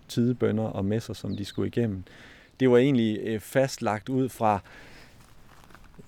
tidebønder 0.09 0.65
og 0.65 0.85
messer, 0.85 1.15
som 1.15 1.37
de 1.37 1.45
skulle 1.45 1.69
igennem. 1.69 2.05
Det 2.61 2.71
var 2.71 2.77
egentlig 2.77 3.19
øh, 3.23 3.41
fastlagt 3.41 4.09
ud 4.09 4.29
fra 4.29 4.61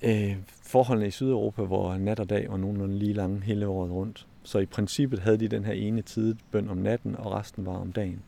øh, 0.03 0.37
forholdene 0.63 1.07
i 1.07 1.11
Sydeuropa, 1.11 1.63
hvor 1.63 1.97
nat 1.97 2.21
og 2.21 2.31
dag 2.31 2.51
var 2.51 2.57
nogenlunde 2.57 2.99
lige 2.99 3.13
lange 3.13 3.41
hele 3.41 3.67
året 3.67 3.91
rundt. 3.91 4.27
Så 4.49 4.59
i 4.59 4.67
princippet 4.67 5.19
havde 5.19 5.39
de 5.39 5.49
den 5.49 5.65
her 5.65 5.73
ene 5.73 6.03
tidebøn 6.03 6.69
om 6.69 6.77
natten, 6.77 7.17
og 7.17 7.33
resten 7.33 7.67
var 7.67 7.73
om 7.73 7.93
dagen. 7.93 8.23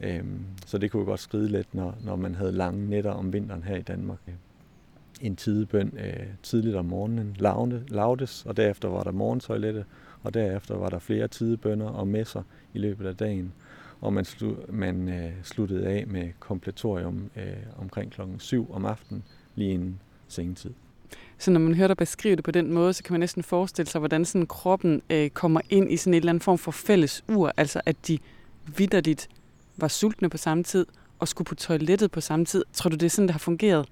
Øhm, 0.00 0.44
så 0.66 0.78
det 0.78 0.90
kunne 0.90 1.04
godt 1.04 1.20
skride 1.20 1.48
lidt, 1.48 1.74
når, 1.74 1.96
når 2.04 2.16
man 2.16 2.34
havde 2.34 2.52
lange 2.52 2.90
nætter 2.90 3.10
om 3.10 3.32
vinteren 3.32 3.62
her 3.62 3.76
i 3.76 3.82
Danmark. 3.82 4.18
En 5.20 5.36
tidebøn 5.36 5.98
øh, 5.98 6.26
tidligt 6.42 6.76
om 6.76 6.84
morgenen 6.84 7.36
lavdes, 7.88 8.46
og 8.46 8.56
derefter 8.56 8.88
var 8.88 9.02
der 9.02 9.10
morgentoilette, 9.10 9.84
og 10.22 10.34
derefter 10.34 10.76
var 10.76 10.88
der 10.88 10.98
flere 10.98 11.28
tidebønder 11.28 11.86
og 11.86 12.08
messer 12.08 12.42
i 12.74 12.78
løbet 12.78 13.06
af 13.06 13.16
dagen. 13.16 13.52
Og 14.00 14.12
man, 14.12 14.24
slu, 14.24 14.54
man 14.68 15.08
øh, 15.08 15.32
sluttede 15.42 15.86
af 15.86 16.06
med 16.06 16.28
kompletorium 16.38 17.30
øh, 17.36 17.56
omkring 17.78 18.12
klokken 18.12 18.40
7 18.40 18.72
om 18.72 18.84
aftenen, 18.84 19.24
lige 19.54 19.72
inden 19.72 20.00
sengetid. 20.28 20.72
Så 21.38 21.50
når 21.50 21.60
man 21.60 21.74
hører 21.74 21.88
dig 21.88 21.96
beskrive 21.96 22.36
det 22.36 22.44
på 22.44 22.50
den 22.50 22.72
måde, 22.72 22.92
så 22.92 23.02
kan 23.02 23.12
man 23.12 23.20
næsten 23.20 23.42
forestille 23.42 23.90
sig, 23.90 23.98
hvordan 23.98 24.24
sådan 24.24 24.46
kroppen 24.46 25.02
øh, 25.10 25.30
kommer 25.30 25.60
ind 25.70 25.92
i 25.92 25.96
sådan 25.96 26.14
en 26.14 26.18
eller 26.18 26.30
anden 26.30 26.42
form 26.42 26.58
for 26.58 26.70
fælles 26.70 27.24
ur. 27.28 27.52
Altså 27.56 27.80
at 27.86 27.96
de 28.08 28.18
vidderligt 28.76 29.28
var 29.76 29.88
sultne 29.88 30.28
på 30.28 30.36
samme 30.36 30.64
tid 30.64 30.86
og 31.18 31.28
skulle 31.28 31.46
på 31.46 31.54
toilettet 31.54 32.10
på 32.10 32.20
samme 32.20 32.44
tid. 32.44 32.64
Tror 32.72 32.88
du, 32.90 32.96
det 32.96 33.06
er 33.06 33.10
sådan, 33.10 33.26
det 33.26 33.32
har 33.32 33.38
fungeret? 33.38 33.88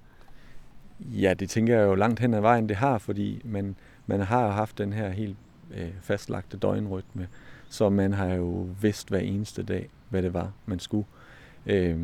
Ja, 0.99 1.33
det 1.33 1.49
tænker 1.49 1.77
jeg 1.77 1.85
jo 1.87 1.95
langt 1.95 2.19
hen 2.19 2.33
ad 2.33 2.41
vejen, 2.41 2.69
det 2.69 2.77
har, 2.77 2.97
fordi 2.97 3.41
man, 3.45 3.75
man 4.07 4.19
har 4.19 4.51
haft 4.51 4.77
den 4.77 4.93
her 4.93 5.09
helt 5.09 5.37
øh, 5.77 5.89
fastlagte 6.01 6.57
døgnrytme, 6.57 7.27
så 7.69 7.89
man 7.89 8.13
har 8.13 8.33
jo 8.33 8.67
vidst 8.81 9.09
hver 9.09 9.19
eneste 9.19 9.63
dag, 9.63 9.89
hvad 10.09 10.21
det 10.21 10.33
var, 10.33 10.51
man 10.65 10.79
skulle. 10.79 11.05
Øh, 11.65 11.97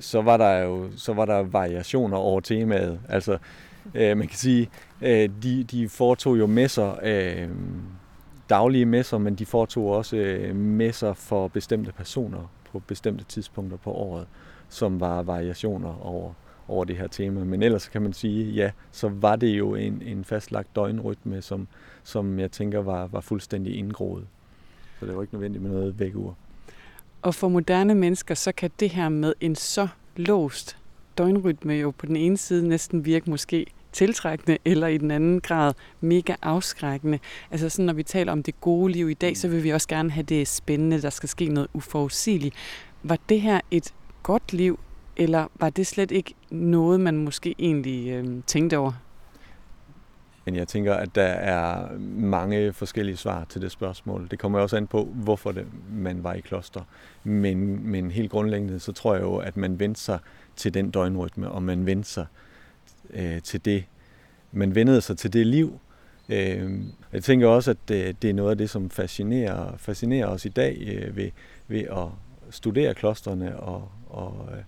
så 0.00 0.22
var 0.22 0.36
der 0.36 0.58
jo 0.58 0.90
så 0.96 1.12
var 1.12 1.24
der 1.24 1.42
variationer 1.42 2.16
over 2.16 2.40
temaet. 2.40 3.00
Altså, 3.08 3.38
øh, 3.94 4.16
man 4.16 4.28
kan 4.28 4.38
sige, 4.38 4.70
øh, 5.02 5.28
de, 5.42 5.64
de 5.64 5.88
foretog 5.88 6.38
jo 6.38 6.46
messer, 6.46 6.94
øh, 7.02 7.48
daglige 8.50 8.86
messer, 8.86 9.18
men 9.18 9.34
de 9.34 9.46
foretog 9.46 9.86
også 9.86 10.16
øh, 10.16 10.56
messer 10.56 11.12
for 11.12 11.48
bestemte 11.48 11.92
personer 11.92 12.50
på 12.72 12.78
bestemte 12.78 13.24
tidspunkter 13.24 13.76
på 13.76 13.92
året, 13.92 14.26
som 14.68 15.00
var 15.00 15.22
variationer 15.22 16.06
over, 16.06 16.32
over 16.68 16.84
det 16.84 16.96
her 16.96 17.06
tema. 17.06 17.44
Men 17.44 17.62
ellers 17.62 17.88
kan 17.88 18.02
man 18.02 18.12
sige, 18.12 18.50
ja, 18.50 18.70
så 18.92 19.08
var 19.08 19.36
det 19.36 19.48
jo 19.48 19.74
en, 19.74 20.02
en 20.02 20.24
fastlagt 20.24 20.76
døgnrytme, 20.76 21.42
som, 21.42 21.68
som 22.02 22.38
jeg 22.38 22.50
tænker 22.50 22.78
var, 22.78 23.06
var 23.06 23.20
fuldstændig 23.20 23.76
indgroet. 23.76 24.26
Så 25.00 25.06
det 25.06 25.16
var 25.16 25.22
ikke 25.22 25.34
nødvendigt 25.34 25.62
med 25.62 25.70
noget 25.70 25.98
vækkeur. 25.98 26.34
Og 27.22 27.34
for 27.34 27.48
moderne 27.48 27.94
mennesker, 27.94 28.34
så 28.34 28.52
kan 28.52 28.70
det 28.80 28.90
her 28.90 29.08
med 29.08 29.34
en 29.40 29.54
så 29.54 29.88
låst 30.16 30.76
døgnrytme 31.20 31.72
jo 31.72 31.90
på 31.90 32.06
den 32.06 32.16
ene 32.16 32.36
side 32.36 32.68
næsten 32.68 33.04
virke 33.04 33.30
måske 33.30 33.66
tiltrækkende, 33.92 34.58
eller 34.64 34.86
i 34.86 34.98
den 34.98 35.10
anden 35.10 35.40
grad 35.40 35.74
mega 36.00 36.34
afskrækkende. 36.42 37.18
Altså 37.50 37.68
sådan, 37.68 37.86
når 37.86 37.92
vi 37.92 38.02
taler 38.02 38.32
om 38.32 38.42
det 38.42 38.60
gode 38.60 38.92
liv 38.92 39.10
i 39.10 39.14
dag, 39.14 39.36
så 39.36 39.48
vil 39.48 39.64
vi 39.64 39.70
også 39.70 39.88
gerne 39.88 40.10
have 40.10 40.22
det 40.22 40.48
spændende, 40.48 41.02
der 41.02 41.10
skal 41.10 41.28
ske 41.28 41.48
noget 41.48 41.68
uforudsigeligt. 41.72 42.54
Var 43.02 43.18
det 43.28 43.40
her 43.40 43.60
et 43.70 43.94
godt 44.22 44.52
liv, 44.52 44.78
eller 45.16 45.46
var 45.54 45.70
det 45.70 45.86
slet 45.86 46.10
ikke 46.10 46.34
noget, 46.50 47.00
man 47.00 47.16
måske 47.16 47.54
egentlig 47.58 48.08
øh, 48.08 48.42
tænkte 48.46 48.78
over? 48.78 48.92
Men 50.44 50.56
jeg 50.56 50.68
tænker, 50.68 50.94
at 50.94 51.14
der 51.14 51.22
er 51.22 51.98
mange 52.16 52.72
forskellige 52.72 53.16
svar 53.16 53.44
til 53.44 53.62
det 53.62 53.70
spørgsmål. 53.70 54.28
Det 54.30 54.38
kommer 54.38 54.58
også 54.58 54.76
an 54.76 54.86
på, 54.86 55.04
hvorfor 55.04 55.52
det, 55.52 55.66
man 55.92 56.24
var 56.24 56.34
i 56.34 56.40
kloster. 56.40 56.80
Men, 57.24 57.88
men 57.90 58.10
helt 58.10 58.30
grundlæggende, 58.30 58.78
så 58.80 58.92
tror 58.92 59.14
jeg 59.14 59.22
jo, 59.22 59.36
at 59.36 59.56
man 59.56 59.78
vendte 59.78 60.00
sig 60.00 60.18
til 60.60 60.74
den 60.74 60.90
døgnrytme, 60.90 61.50
og 61.50 61.62
man 61.62 61.86
vendte 61.86 62.08
sig 62.08 62.26
øh, 63.10 63.42
til 63.42 63.64
det. 63.64 63.84
Man 64.52 64.74
vendede 64.74 65.00
sig 65.00 65.18
til 65.18 65.32
det 65.32 65.46
liv. 65.46 65.80
Øh, 66.28 66.80
jeg 67.12 67.24
tænker 67.24 67.48
også, 67.48 67.70
at 67.70 67.76
det, 67.88 68.22
det 68.22 68.30
er 68.30 68.34
noget 68.34 68.50
af 68.50 68.58
det, 68.58 68.70
som 68.70 68.90
fascinerer, 68.90 69.76
fascinerer 69.76 70.26
os 70.26 70.44
i 70.44 70.48
dag 70.48 70.78
øh, 70.86 71.16
ved, 71.16 71.30
ved 71.68 71.80
at 71.80 72.06
studere 72.50 72.94
klosterne 72.94 73.60
og, 73.60 73.88
og, 74.08 74.48
øh, 74.52 74.62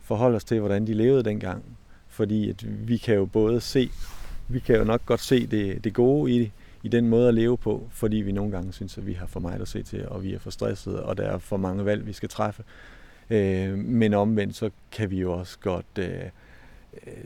forholde 0.00 0.36
os 0.36 0.44
til, 0.44 0.60
hvordan 0.60 0.86
de 0.86 0.94
levede 0.94 1.22
dengang. 1.22 1.64
Fordi 2.08 2.50
at 2.50 2.88
vi 2.88 2.96
kan 2.96 3.14
jo 3.14 3.24
både 3.24 3.60
se, 3.60 3.90
vi 4.48 4.58
kan 4.58 4.76
jo 4.76 4.84
nok 4.84 5.06
godt 5.06 5.20
se 5.20 5.46
det, 5.46 5.84
det 5.84 5.94
gode 5.94 6.32
i, 6.32 6.52
i 6.82 6.88
den 6.88 7.08
måde 7.08 7.28
at 7.28 7.34
leve 7.34 7.58
på, 7.58 7.88
fordi 7.90 8.16
vi 8.16 8.32
nogle 8.32 8.52
gange 8.52 8.72
synes, 8.72 8.98
at 8.98 9.06
vi 9.06 9.12
har 9.12 9.26
for 9.26 9.40
meget 9.40 9.60
at 9.60 9.68
se 9.68 9.82
til, 9.82 10.08
og 10.08 10.22
vi 10.22 10.34
er 10.34 10.38
for 10.38 10.50
stressede, 10.50 11.02
og 11.02 11.16
der 11.16 11.24
er 11.24 11.38
for 11.38 11.56
mange 11.56 11.84
valg, 11.84 12.06
vi 12.06 12.12
skal 12.12 12.28
træffe. 12.28 12.62
Øh, 13.32 13.78
men 13.78 14.14
omvendt, 14.14 14.56
så 14.56 14.70
kan 14.90 15.10
vi 15.10 15.20
jo 15.20 15.32
også 15.32 15.58
godt 15.58 15.98
øh, 15.98 16.30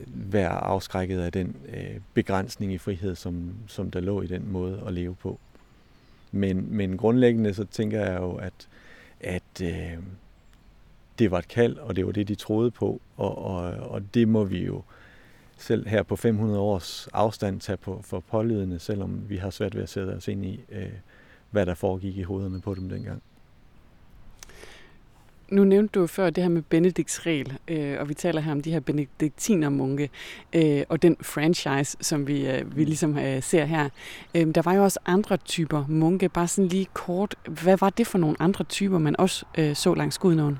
være 0.07 0.49
afskrækket 0.49 1.19
af 1.19 1.31
den 1.31 1.55
øh, 1.73 1.99
begrænsning 2.13 2.73
i 2.73 2.77
frihed, 2.77 3.15
som, 3.15 3.53
som 3.67 3.91
der 3.91 3.99
lå 3.99 4.21
i 4.21 4.27
den 4.27 4.51
måde 4.51 4.83
at 4.87 4.93
leve 4.93 5.15
på. 5.15 5.39
Men, 6.31 6.67
men 6.75 6.97
grundlæggende 6.97 7.53
så 7.53 7.65
tænker 7.65 8.05
jeg 8.05 8.19
jo, 8.21 8.35
at, 8.35 8.67
at 9.19 9.61
øh, 9.61 9.97
det 11.19 11.31
var 11.31 11.39
et 11.39 11.47
kald, 11.47 11.77
og 11.77 11.95
det 11.95 12.05
var 12.05 12.11
det, 12.11 12.27
de 12.27 12.35
troede 12.35 12.71
på, 12.71 13.01
og, 13.17 13.45
og, 13.45 13.63
og 13.63 14.13
det 14.13 14.27
må 14.27 14.43
vi 14.43 14.65
jo 14.65 14.81
selv 15.57 15.87
her 15.87 16.03
på 16.03 16.15
500 16.15 16.59
års 16.59 17.07
afstand 17.13 17.59
tage 17.59 17.77
på 17.77 18.01
for 18.03 18.19
pålydende, 18.19 18.79
selvom 18.79 19.29
vi 19.29 19.37
har 19.37 19.49
svært 19.49 19.75
ved 19.75 19.83
at 19.83 19.89
sætte 19.89 20.11
os 20.11 20.27
ind 20.27 20.45
i, 20.45 20.61
øh, 20.71 20.89
hvad 21.51 21.65
der 21.65 21.73
foregik 21.73 22.17
i 22.17 22.23
hovederne 22.23 22.61
på 22.61 22.73
dem 22.73 22.89
dengang. 22.89 23.21
Nu 25.51 25.63
nævnte 25.63 25.99
du 25.99 26.07
før 26.07 26.29
det 26.29 26.43
her 26.43 26.49
med 26.49 26.61
Benedikts 26.61 27.25
regel, 27.25 27.57
øh, 27.67 27.95
og 27.99 28.09
vi 28.09 28.13
taler 28.13 28.41
her 28.41 28.51
om 28.51 28.61
de 28.61 28.71
her 28.71 28.79
benediktinermunke 28.79 30.09
øh, 30.53 30.83
og 30.89 31.01
den 31.01 31.17
franchise, 31.21 31.97
som 32.01 32.27
vi, 32.27 32.47
øh, 32.47 32.77
vi 32.77 32.83
ligesom 32.83 33.17
øh, 33.17 33.43
ser 33.43 33.65
her. 33.65 33.89
Øh, 34.35 34.55
der 34.55 34.61
var 34.61 34.73
jo 34.73 34.83
også 34.83 34.99
andre 35.05 35.37
typer 35.37 35.85
munke, 35.87 36.29
bare 36.29 36.47
sådan 36.47 36.67
lige 36.67 36.87
kort. 36.93 37.35
Hvad 37.63 37.77
var 37.77 37.89
det 37.89 38.07
for 38.07 38.17
nogle 38.17 38.35
andre 38.39 38.63
typer, 38.63 38.97
man 38.97 39.15
også 39.19 39.45
øh, 39.57 39.75
så 39.75 39.93
langs 39.93 40.17
Gudnåen? 40.17 40.59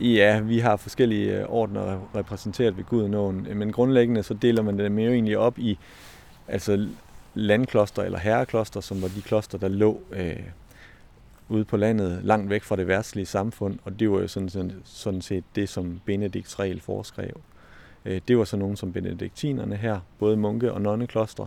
Ja, 0.00 0.40
vi 0.40 0.58
har 0.58 0.76
forskellige 0.76 1.46
ordner 1.46 2.08
repræsenteret 2.16 2.76
ved 2.76 2.84
Gudnåen, 2.84 3.46
men 3.54 3.72
grundlæggende 3.72 4.22
så 4.22 4.34
deler 4.34 4.62
man 4.62 4.78
det 4.78 4.92
mere 4.92 5.12
egentlig 5.12 5.38
op 5.38 5.58
i 5.58 5.78
altså 6.48 6.88
landkloster 7.34 8.02
eller 8.02 8.18
herrekloster, 8.18 8.80
som 8.80 9.02
var 9.02 9.08
de 9.08 9.22
kloster, 9.22 9.58
der 9.58 9.68
lå 9.68 10.00
øh, 10.12 10.36
ude 11.48 11.64
på 11.64 11.76
landet, 11.76 12.20
langt 12.22 12.50
væk 12.50 12.62
fra 12.62 12.76
det 12.76 12.86
værtslige 12.86 13.26
samfund, 13.26 13.78
og 13.84 14.00
det 14.00 14.10
var 14.10 14.20
jo 14.20 14.28
sådan, 14.28 14.48
sådan, 14.48 14.72
sådan 14.84 15.22
set 15.22 15.44
det, 15.54 15.68
som 15.68 16.00
Benedikts 16.04 16.60
regel 16.60 16.80
foreskrev. 16.80 17.40
Øh, 18.04 18.20
det 18.28 18.38
var 18.38 18.44
så 18.44 18.56
nogen 18.56 18.76
som 18.76 18.92
benediktinerne 18.92 19.76
her, 19.76 20.00
både 20.18 20.36
munke- 20.36 20.72
og 20.72 20.80
nonnekloster, 20.80 21.46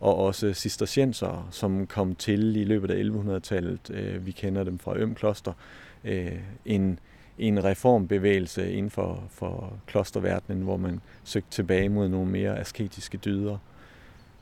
og 0.00 0.16
også 0.16 0.52
cistercienser, 0.52 1.48
som 1.50 1.86
kom 1.86 2.14
til 2.14 2.56
i 2.56 2.64
løbet 2.64 2.90
af 2.90 3.02
1100-tallet. 3.02 3.90
Øh, 3.90 4.26
vi 4.26 4.30
kender 4.30 4.64
dem 4.64 4.78
fra 4.78 4.96
Ømkloster. 4.96 5.52
Øh, 6.04 6.38
en, 6.64 6.98
en 7.38 7.64
reformbevægelse 7.64 8.72
inden 8.72 8.90
for, 8.90 9.24
for 9.30 9.72
klosterverdenen, 9.86 10.62
hvor 10.62 10.76
man 10.76 11.00
søgte 11.24 11.50
tilbage 11.50 11.88
mod 11.88 12.08
nogle 12.08 12.30
mere 12.30 12.58
asketiske 12.58 13.18
dyder. 13.18 13.58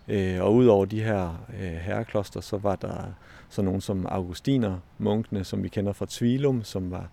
Øh, 0.08 0.42
og 0.42 0.54
udover 0.54 0.84
de 0.84 1.02
her 1.02 1.46
øh, 1.60 1.72
herrekloster, 1.72 2.40
så 2.40 2.56
var 2.56 2.76
der 2.76 3.14
så 3.48 3.62
nogen 3.62 3.80
som 3.80 4.06
Augustiner, 4.06 4.78
munkene, 4.98 5.44
som 5.44 5.62
vi 5.62 5.68
kender 5.68 5.92
fra 5.92 6.06
Tvilum, 6.08 6.64
som 6.64 6.90
var 6.90 7.08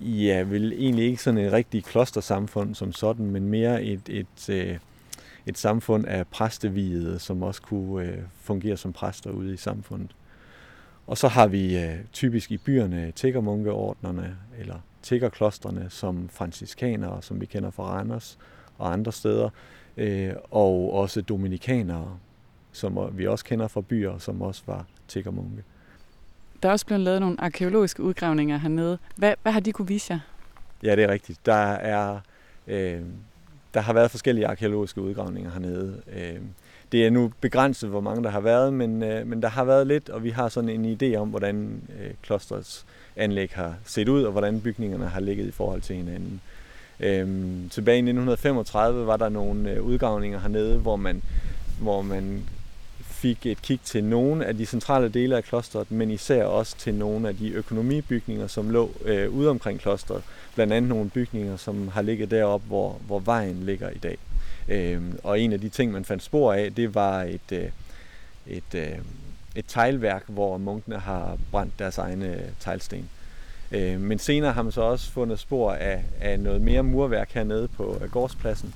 ja, 0.00 0.42
vel 0.42 0.72
egentlig 0.72 1.04
ikke 1.04 1.22
sådan 1.22 1.40
et 1.40 1.52
rigtigt 1.52 1.86
klostersamfund 1.86 2.74
som 2.74 2.92
sådan, 2.92 3.26
men 3.26 3.48
mere 3.48 3.82
et, 3.82 4.00
et, 4.08 4.26
et, 4.48 4.50
øh, 4.50 4.78
et 5.46 5.58
samfund 5.58 6.06
af 6.06 6.26
præstevigede, 6.26 7.18
som 7.18 7.42
også 7.42 7.62
kunne 7.62 8.06
øh, 8.06 8.18
fungere 8.40 8.76
som 8.76 8.92
præster 8.92 9.30
ude 9.30 9.54
i 9.54 9.56
samfundet. 9.56 10.10
Og 11.06 11.18
så 11.18 11.28
har 11.28 11.46
vi 11.46 11.78
øh, 11.78 11.96
typisk 12.12 12.52
i 12.52 12.56
byerne 12.56 13.12
tiggermunkeordnerne 13.16 14.36
eller 14.58 14.76
tiggerklostrene 15.02 15.86
som 15.90 16.28
franciskanere, 16.28 17.22
som 17.22 17.40
vi 17.40 17.46
kender 17.46 17.70
fra 17.70 17.84
Randers 17.84 18.38
og 18.78 18.92
andre 18.92 19.12
steder, 19.12 19.50
og 20.50 20.92
også 20.92 21.20
dominikanere, 21.20 22.18
som 22.72 22.98
vi 23.12 23.26
også 23.26 23.44
kender 23.44 23.68
fra 23.68 23.80
byer, 23.80 24.18
som 24.18 24.42
også 24.42 24.62
var 24.66 24.84
tiggermunke. 25.08 25.64
Der 26.62 26.68
er 26.68 26.72
også 26.72 26.86
blevet 26.86 27.00
lavet 27.00 27.20
nogle 27.20 27.40
arkeologiske 27.40 28.02
udgravninger 28.02 28.58
hernede. 28.58 28.98
Hvad, 29.16 29.34
hvad 29.42 29.52
har 29.52 29.60
de 29.60 29.72
kunne 29.72 29.88
vise 29.88 30.12
jer? 30.12 30.20
Ja, 30.82 30.96
det 30.96 31.04
er 31.04 31.08
rigtigt. 31.08 31.46
Der 31.46 31.72
er... 31.72 32.20
Øh, 32.66 33.00
der 33.74 33.82
har 33.82 33.92
været 33.92 34.10
forskellige 34.10 34.46
arkeologiske 34.46 35.00
udgravninger 35.00 35.50
hernede. 35.50 36.00
Øh, 36.12 36.40
det 36.92 37.06
er 37.06 37.10
nu 37.10 37.32
begrænset, 37.40 37.90
hvor 37.90 38.00
mange 38.00 38.22
der 38.22 38.30
har 38.30 38.40
været, 38.40 38.72
men, 38.72 39.02
øh, 39.02 39.26
men 39.26 39.42
der 39.42 39.48
har 39.48 39.64
været 39.64 39.86
lidt, 39.86 40.08
og 40.08 40.24
vi 40.24 40.30
har 40.30 40.48
sådan 40.48 40.68
en 40.68 40.98
idé 41.02 41.16
om, 41.16 41.28
hvordan 41.28 41.82
øh, 42.00 42.10
klosterets 42.22 42.86
anlæg 43.16 43.50
har 43.54 43.74
set 43.84 44.08
ud, 44.08 44.22
og 44.22 44.32
hvordan 44.32 44.60
bygningerne 44.60 45.06
har 45.06 45.20
ligget 45.20 45.46
i 45.46 45.50
forhold 45.50 45.80
til 45.80 45.96
hinanden. 45.96 46.40
Øhm, 47.00 47.68
tilbage 47.68 47.96
i 47.96 48.00
1935 48.00 49.06
var 49.06 49.16
der 49.16 49.28
nogle 49.28 49.70
øh, 49.70 49.82
udgravninger 49.82 50.40
hernede, 50.40 50.78
hvor 50.78 50.96
man, 50.96 51.22
hvor 51.80 52.02
man 52.02 52.44
fik 53.00 53.46
et 53.46 53.62
kig 53.62 53.80
til 53.84 54.04
nogle 54.04 54.46
af 54.46 54.56
de 54.56 54.66
centrale 54.66 55.08
dele 55.08 55.36
af 55.36 55.44
klosteret, 55.44 55.90
men 55.90 56.10
især 56.10 56.44
også 56.44 56.76
til 56.78 56.94
nogle 56.94 57.28
af 57.28 57.36
de 57.36 57.50
økonomibygninger, 57.50 58.46
som 58.46 58.70
lå 58.70 58.90
øh, 59.04 59.30
ude 59.30 59.50
omkring 59.50 59.80
klosteret. 59.80 60.22
Blandt 60.54 60.72
andet 60.72 60.88
nogle 60.88 61.10
bygninger, 61.10 61.56
som 61.56 61.88
har 61.88 62.02
ligget 62.02 62.30
deroppe, 62.30 62.66
hvor, 62.66 63.00
hvor 63.06 63.18
vejen 63.18 63.62
ligger 63.62 63.90
i 63.90 63.98
dag. 63.98 64.18
Øh, 64.68 65.02
og 65.22 65.40
en 65.40 65.52
af 65.52 65.60
de 65.60 65.68
ting, 65.68 65.92
man 65.92 66.04
fandt 66.04 66.22
spor 66.22 66.52
af, 66.52 66.74
det 66.74 66.94
var 66.94 67.22
et, 67.22 67.52
øh, 67.52 67.68
et, 68.46 68.74
øh, 68.74 68.98
et 69.54 69.64
teglværk, 69.68 70.24
hvor 70.26 70.58
munkene 70.58 70.98
har 70.98 71.38
brændt 71.50 71.78
deres 71.78 71.98
egne 71.98 72.26
øh, 72.26 72.42
teglsten. 72.60 73.08
Øh, 73.72 74.00
men 74.00 74.18
senere 74.18 74.52
har 74.52 74.62
man 74.62 74.72
så 74.72 74.80
også 74.80 75.10
fundet 75.10 75.38
spor 75.38 75.72
af, 75.72 76.04
af 76.20 76.40
noget 76.40 76.62
mere 76.62 76.82
murværk 76.82 77.32
hernede 77.32 77.68
på 77.68 77.98
øh, 78.02 78.10
gårdspladsen, 78.10 78.74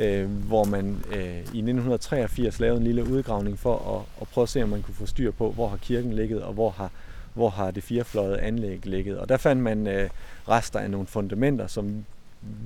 øh, 0.00 0.30
hvor 0.30 0.64
man 0.64 1.04
øh, 1.12 1.36
i 1.36 1.38
1983 1.38 2.60
lavede 2.60 2.78
en 2.78 2.84
lille 2.84 3.10
udgravning 3.10 3.58
for 3.58 3.96
at, 3.96 4.22
at 4.22 4.28
prøve 4.28 4.42
at 4.42 4.48
se, 4.48 4.62
om 4.62 4.68
man 4.68 4.82
kunne 4.82 4.94
få 4.94 5.06
styr 5.06 5.30
på, 5.30 5.50
hvor 5.50 5.68
har 5.68 5.76
kirken 5.76 6.12
ligget, 6.12 6.42
og 6.42 6.52
hvor 6.52 6.70
har, 6.70 6.90
hvor 7.34 7.50
har 7.50 7.70
det 7.70 7.84
firefløjede 7.84 8.40
anlæg 8.40 8.86
ligget. 8.86 9.18
Og 9.18 9.28
der 9.28 9.36
fandt 9.36 9.62
man 9.62 9.86
øh, 9.86 10.10
rester 10.48 10.78
af 10.78 10.90
nogle 10.90 11.06
fundamenter, 11.06 11.66
som 11.66 12.04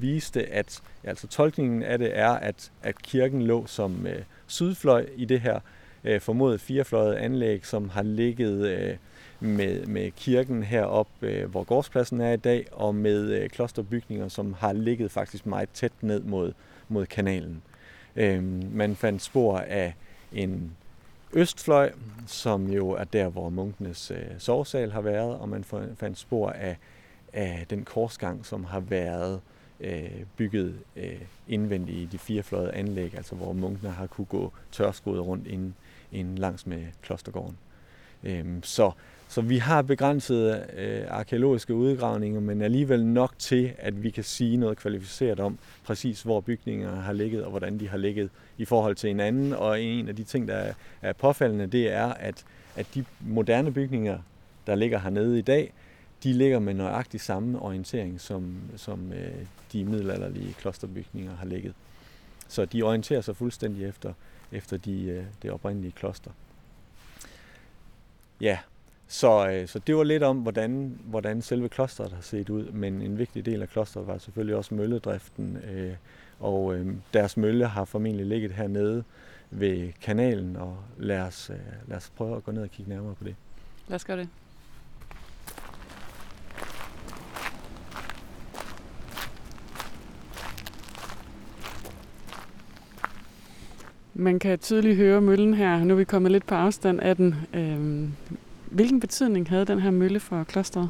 viste, 0.00 0.46
at 0.46 0.80
altså 1.04 1.26
tolkningen 1.26 1.82
af 1.82 1.98
det 1.98 2.18
er, 2.18 2.30
at, 2.30 2.70
at 2.82 3.02
kirken 3.02 3.42
lå 3.42 3.66
som 3.66 4.06
øh, 4.06 4.22
sydfløj 4.46 5.06
i 5.16 5.24
det 5.24 5.40
her 5.40 5.60
øh, 6.04 6.20
formodet 6.20 6.60
firefløjede 6.60 7.18
anlæg, 7.18 7.66
som 7.66 7.88
har 7.88 8.02
ligget 8.02 8.66
øh, 8.68 8.96
med, 9.42 9.86
med 9.86 10.10
kirken 10.10 10.62
heroppe, 10.62 11.26
øh, 11.26 11.50
hvor 11.50 11.64
gårdspladsen 11.64 12.20
er 12.20 12.32
i 12.32 12.36
dag, 12.36 12.66
og 12.72 12.94
med 12.94 13.30
øh, 13.30 13.48
klosterbygninger, 13.48 14.28
som 14.28 14.52
har 14.52 14.72
ligget 14.72 15.10
faktisk 15.10 15.46
meget 15.46 15.68
tæt 15.74 15.92
ned 16.00 16.22
mod, 16.22 16.52
mod 16.88 17.06
kanalen. 17.06 17.62
Øh, 18.16 18.42
man 18.74 18.96
fandt 18.96 19.22
spor 19.22 19.58
af 19.58 19.94
en 20.32 20.72
østfløj, 21.32 21.92
som 22.26 22.70
jo 22.70 22.90
er 22.90 23.04
der, 23.04 23.28
hvor 23.28 23.48
munkenes 23.48 24.10
øh, 24.10 24.26
sovesal 24.38 24.92
har 24.92 25.00
været, 25.00 25.36
og 25.36 25.48
man 25.48 25.64
fandt 25.94 26.18
spor 26.18 26.50
af, 26.50 26.76
af 27.32 27.66
den 27.70 27.84
korsgang, 27.84 28.46
som 28.46 28.64
har 28.64 28.80
været 28.80 29.40
øh, 29.80 30.10
bygget 30.36 30.78
øh, 30.96 31.20
indvendigt 31.48 31.98
i 31.98 32.08
de 32.12 32.18
firefløjede 32.18 32.72
anlæg, 32.72 33.14
altså 33.16 33.34
hvor 33.34 33.52
munkene 33.52 33.90
har 33.90 34.06
kunne 34.06 34.24
gå 34.24 34.52
tørskoet 34.72 35.20
rundt 35.20 35.46
inden, 35.46 35.74
inden 36.12 36.38
langs 36.38 36.66
med 36.66 36.86
klostergården. 37.02 37.56
Øhm, 38.24 38.62
så 38.62 38.92
så 39.32 39.40
vi 39.40 39.58
har 39.58 39.82
begrænsede 39.82 40.66
øh, 40.76 41.04
arkeologiske 41.08 41.74
udgravninger, 41.74 42.40
men 42.40 42.62
alligevel 42.62 43.06
nok 43.06 43.34
til, 43.38 43.72
at 43.78 44.02
vi 44.02 44.10
kan 44.10 44.24
sige 44.24 44.56
noget 44.56 44.78
kvalificeret 44.78 45.40
om 45.40 45.58
præcis, 45.84 46.22
hvor 46.22 46.40
bygningerne 46.40 47.02
har 47.02 47.12
ligget 47.12 47.44
og 47.44 47.50
hvordan 47.50 47.80
de 47.80 47.88
har 47.88 47.98
ligget 47.98 48.30
i 48.58 48.64
forhold 48.64 48.96
til 48.96 49.08
hinanden. 49.08 49.52
Og 49.52 49.82
en 49.82 50.08
af 50.08 50.16
de 50.16 50.24
ting, 50.24 50.48
der 50.48 50.54
er, 50.54 50.72
er 51.02 51.12
påfaldende, 51.12 51.66
det 51.66 51.92
er, 51.92 52.06
at, 52.06 52.44
at 52.76 52.86
de 52.94 53.04
moderne 53.20 53.72
bygninger, 53.72 54.18
der 54.66 54.74
ligger 54.74 54.98
hernede 54.98 55.38
i 55.38 55.42
dag, 55.42 55.72
de 56.22 56.32
ligger 56.32 56.58
med 56.58 56.74
nøjagtig 56.74 57.20
samme 57.20 57.58
orientering, 57.58 58.20
som, 58.20 58.56
som 58.76 59.12
øh, 59.12 59.46
de 59.72 59.84
middelalderlige 59.84 60.54
klosterbygninger 60.54 61.36
har 61.36 61.46
ligget. 61.46 61.74
Så 62.48 62.64
de 62.64 62.82
orienterer 62.82 63.20
sig 63.20 63.36
fuldstændig 63.36 63.88
efter, 63.88 64.12
efter 64.52 64.76
de, 64.76 65.02
øh, 65.02 65.24
det 65.42 65.50
oprindelige 65.50 65.92
kloster. 65.92 66.30
Ja, 68.42 68.58
så, 69.08 69.48
øh, 69.48 69.68
så 69.68 69.78
det 69.78 69.96
var 69.96 70.04
lidt 70.04 70.22
om, 70.22 70.38
hvordan, 70.38 70.98
hvordan 71.04 71.42
selve 71.42 71.68
klosteret 71.68 72.12
har 72.12 72.20
set 72.20 72.50
ud, 72.50 72.70
men 72.70 73.02
en 73.02 73.18
vigtig 73.18 73.46
del 73.46 73.62
af 73.62 73.68
klosteret 73.68 74.06
var 74.06 74.18
selvfølgelig 74.18 74.56
også 74.56 74.74
mølledriften, 74.74 75.56
øh, 75.56 75.92
og 76.40 76.74
øh, 76.74 76.86
deres 77.12 77.36
mølle 77.36 77.66
har 77.66 77.84
formentlig 77.84 78.26
ligget 78.26 78.52
hernede 78.52 79.04
ved 79.50 79.92
kanalen, 79.92 80.56
og 80.56 80.76
lad 80.98 81.20
os, 81.20 81.50
øh, 81.50 81.88
lad 81.88 81.96
os 81.96 82.12
prøve 82.16 82.36
at 82.36 82.44
gå 82.44 82.52
ned 82.52 82.62
og 82.62 82.70
kigge 82.70 82.90
nærmere 82.90 83.14
på 83.14 83.24
det. 83.24 83.36
Lad 83.88 83.94
os 83.94 84.04
gøre 84.04 84.16
det. 84.16 84.28
Man 94.14 94.38
kan 94.38 94.58
tydeligt 94.58 94.96
høre 94.96 95.20
møllen 95.20 95.54
her. 95.54 95.84
Nu 95.84 95.94
er 95.94 95.98
vi 95.98 96.04
kommet 96.04 96.32
lidt 96.32 96.46
på 96.46 96.54
afstand 96.54 97.00
af 97.00 97.16
den. 97.16 97.34
Øhm, 97.54 98.12
Hvilken 98.70 99.00
betydning 99.00 99.48
havde 99.48 99.64
den 99.64 99.80
her 99.80 99.90
mølle 99.90 100.20
for 100.20 100.44
klosteret? 100.44 100.88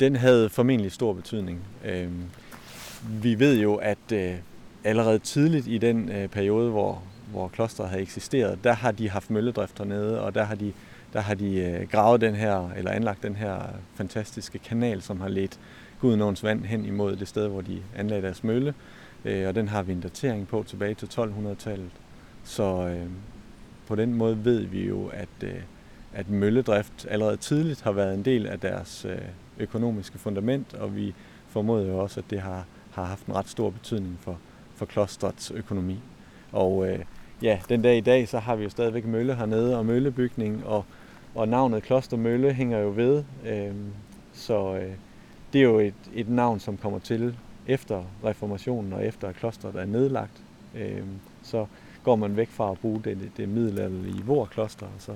den 0.00 0.16
havde 0.16 0.48
formentlig 0.48 0.92
stor 0.92 1.12
betydning. 1.12 1.60
Øh, 1.84 2.08
vi 3.22 3.38
ved 3.38 3.60
jo, 3.60 3.74
at 3.74 4.12
øh, 4.12 4.34
allerede 4.84 5.18
tidligt 5.18 5.66
i 5.66 5.78
den 5.78 6.08
øh, 6.08 6.28
periode, 6.28 6.70
hvor, 6.70 7.02
hvor 7.30 7.48
klosteret 7.48 7.90
har 7.90 7.98
eksisteret, 7.98 8.58
der 8.64 8.72
har 8.72 8.92
de 8.92 9.10
haft 9.10 9.30
mølledrift 9.30 9.78
hernede, 9.78 10.20
og 10.20 10.34
der 10.34 10.44
har 10.44 10.54
de, 10.54 10.72
der 11.12 11.20
har 11.20 11.34
de 11.34 11.56
øh, 11.56 11.88
gravet 11.88 12.20
den 12.20 12.34
her, 12.34 12.70
eller 12.76 12.90
anlagt 12.90 13.22
den 13.22 13.36
her 13.36 13.58
fantastiske 13.94 14.58
kanal, 14.58 15.02
som 15.02 15.20
har 15.20 15.28
ledt 15.28 15.58
Gudenåens 16.00 16.44
vand 16.44 16.64
hen 16.64 16.84
imod 16.84 17.16
det 17.16 17.28
sted, 17.28 17.48
hvor 17.48 17.60
de 17.60 17.82
anlagde 17.96 18.22
deres 18.22 18.44
mølle. 18.44 18.68
Øh, 18.68 19.05
Øh, 19.26 19.48
og 19.48 19.54
den 19.54 19.68
har 19.68 19.82
vi 19.82 19.92
en 19.92 20.00
datering 20.00 20.48
på 20.48 20.64
tilbage 20.66 20.94
til 20.94 21.06
1200-tallet. 21.06 21.90
Så 22.44 22.88
øh, 22.88 23.10
på 23.86 23.94
den 23.94 24.14
måde 24.14 24.44
ved 24.44 24.60
vi 24.60 24.86
jo, 24.86 25.06
at, 25.06 25.28
øh, 25.42 25.60
at 26.12 26.30
mølledrift 26.30 27.06
allerede 27.10 27.36
tidligt 27.36 27.82
har 27.82 27.92
været 27.92 28.14
en 28.14 28.24
del 28.24 28.46
af 28.46 28.60
deres 28.60 29.04
øh, 29.04 29.18
økonomiske 29.58 30.18
fundament, 30.18 30.74
og 30.74 30.96
vi 30.96 31.14
formoder 31.48 31.86
jo 31.86 31.98
også, 31.98 32.20
at 32.20 32.30
det 32.30 32.40
har, 32.40 32.64
har 32.90 33.04
haft 33.04 33.26
en 33.26 33.34
ret 33.34 33.48
stor 33.48 33.70
betydning 33.70 34.18
for, 34.20 34.38
for 34.74 34.86
klostrets 34.86 35.50
økonomi. 35.50 35.98
Og 36.52 36.88
øh, 36.88 36.98
ja, 37.42 37.58
den 37.68 37.82
dag 37.82 37.96
i 37.96 38.00
dag, 38.00 38.28
så 38.28 38.38
har 38.38 38.56
vi 38.56 38.64
jo 38.64 38.70
stadigvæk 38.70 39.04
mølle 39.04 39.34
hernede 39.34 39.78
og 39.78 39.86
møllebygning, 39.86 40.66
og, 40.66 40.84
og 41.34 41.48
navnet 41.48 41.82
Klostermølle 41.82 42.52
hænger 42.52 42.78
jo 42.78 42.92
ved. 42.96 43.24
Øh, 43.46 43.74
så 44.32 44.76
øh, 44.76 44.92
det 45.52 45.58
er 45.58 45.62
jo 45.62 45.78
et, 45.78 45.94
et 46.14 46.28
navn, 46.28 46.60
som 46.60 46.76
kommer 46.76 46.98
til 46.98 47.36
efter 47.68 48.04
reformationen 48.24 48.92
og 48.92 49.06
efter 49.06 49.28
at 49.28 49.34
klosteret 49.34 49.74
er 49.76 49.84
nedlagt. 49.84 50.42
Øh, 50.74 51.02
så 51.42 51.66
går 52.04 52.16
man 52.16 52.36
væk 52.36 52.48
fra 52.48 52.70
at 52.70 52.78
bruge 52.78 53.00
det, 53.04 53.16
det, 53.16 53.30
det 53.36 53.48
middelalderlige 53.48 54.24
Vor-kloster, 54.24 54.86
og 54.86 54.92
så, 54.98 55.12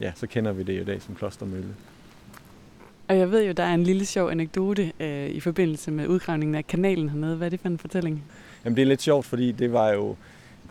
ja, 0.00 0.12
så 0.14 0.26
kender 0.26 0.52
vi 0.52 0.62
det 0.62 0.76
jo 0.76 0.80
i 0.82 0.84
dag 0.84 1.02
som 1.02 1.14
Klostermølle. 1.14 1.74
Og 3.08 3.18
jeg 3.18 3.30
ved 3.30 3.46
jo, 3.46 3.52
der 3.52 3.62
er 3.62 3.74
en 3.74 3.84
lille 3.84 4.06
sjov 4.06 4.30
anekdote 4.30 4.92
øh, 5.00 5.28
i 5.28 5.40
forbindelse 5.40 5.90
med 5.90 6.06
udgravningen 6.06 6.54
af 6.54 6.66
kanalen 6.66 7.08
hernede. 7.08 7.36
Hvad 7.36 7.46
er 7.46 7.50
det 7.50 7.60
for 7.60 7.68
en 7.68 7.78
fortælling? 7.78 8.24
Jamen 8.64 8.76
det 8.76 8.82
er 8.82 8.86
lidt 8.86 9.02
sjovt, 9.02 9.26
fordi 9.26 9.52
det 9.52 9.72
var 9.72 9.90
jo 9.90 10.16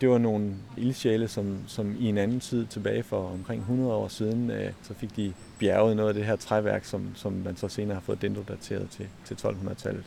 det 0.00 0.08
var 0.08 0.18
nogle 0.18 0.54
ildsjæle, 0.76 1.28
som, 1.28 1.58
som 1.66 1.96
i 1.98 2.08
en 2.08 2.18
anden 2.18 2.40
tid 2.40 2.66
tilbage 2.66 3.02
for 3.02 3.30
omkring 3.32 3.60
100 3.60 3.92
år 3.92 4.08
siden, 4.08 4.50
øh, 4.50 4.72
så 4.82 4.94
fik 4.94 5.16
de 5.16 5.32
bjerget 5.58 5.96
noget 5.96 6.08
af 6.08 6.14
det 6.14 6.24
her 6.24 6.36
træværk, 6.36 6.84
som, 6.84 7.08
som 7.14 7.32
man 7.32 7.56
så 7.56 7.68
senere 7.68 7.94
har 7.94 8.00
fået 8.00 8.22
dendrodateret 8.22 8.90
til, 8.90 9.06
til 9.24 9.34
1200-tallet. 9.34 10.04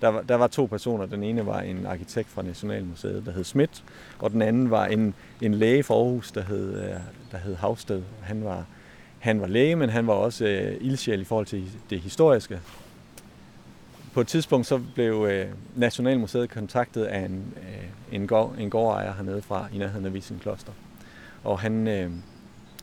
Der 0.00 0.08
var, 0.08 0.22
der 0.22 0.34
var 0.34 0.46
to 0.46 0.66
personer. 0.66 1.06
Den 1.06 1.22
ene 1.22 1.46
var 1.46 1.60
en 1.60 1.86
arkitekt 1.86 2.28
fra 2.28 2.42
Nationalmuseet, 2.42 3.26
der 3.26 3.32
hed 3.32 3.44
Schmidt, 3.44 3.84
og 4.18 4.30
den 4.30 4.42
anden 4.42 4.70
var 4.70 4.86
en, 4.86 5.14
en 5.40 5.54
læge 5.54 5.82
fra 5.82 5.94
Aarhus, 5.94 6.32
der 6.32 6.42
hed, 6.42 6.82
øh, 6.82 6.94
der 7.32 7.38
hed 7.38 7.54
Havsted. 7.54 8.02
Han 8.22 8.44
var, 8.44 8.64
han 9.18 9.40
var 9.40 9.46
læge, 9.46 9.76
men 9.76 9.90
han 9.90 10.06
var 10.06 10.12
også 10.14 10.44
øh, 10.44 10.76
ildsjæl 10.80 11.20
i 11.20 11.24
forhold 11.24 11.46
til 11.46 11.70
det 11.90 12.00
historiske. 12.00 12.60
På 14.14 14.20
et 14.20 14.28
tidspunkt 14.28 14.66
så 14.66 14.80
blev 14.94 15.26
øh, 15.30 15.46
Nationalmuseet 15.76 16.50
kontaktet 16.50 17.04
af 17.04 17.24
en, 17.24 17.54
øh, 17.56 18.14
en, 18.14 18.26
gård, 18.26 18.54
en 18.58 18.70
gårdejer 18.70 19.12
hernede 19.12 19.42
fra 19.42 19.68
i 19.74 19.78
nærheden 19.78 20.06
af 20.06 20.14
Visen 20.14 20.38
Kloster. 20.42 20.72
Og 21.44 21.60
han, 21.60 21.88
øh, 21.88 22.10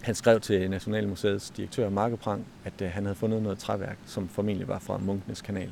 han 0.02 0.16
skrev 0.16 0.40
til 0.40 0.70
Nationalmuseets 0.70 1.50
direktør 1.50 1.90
Markeprang, 1.90 2.46
at 2.66 2.82
øh, 2.82 2.90
han 2.90 3.04
havde 3.06 3.16
fundet 3.16 3.44
noget 3.44 3.60
træværk, 3.60 3.98
som 4.06 4.30
formentlig 4.30 4.68
var 4.68 4.80
fra 4.80 4.98
Munkenes 4.98 5.42
kanal. 5.42 5.72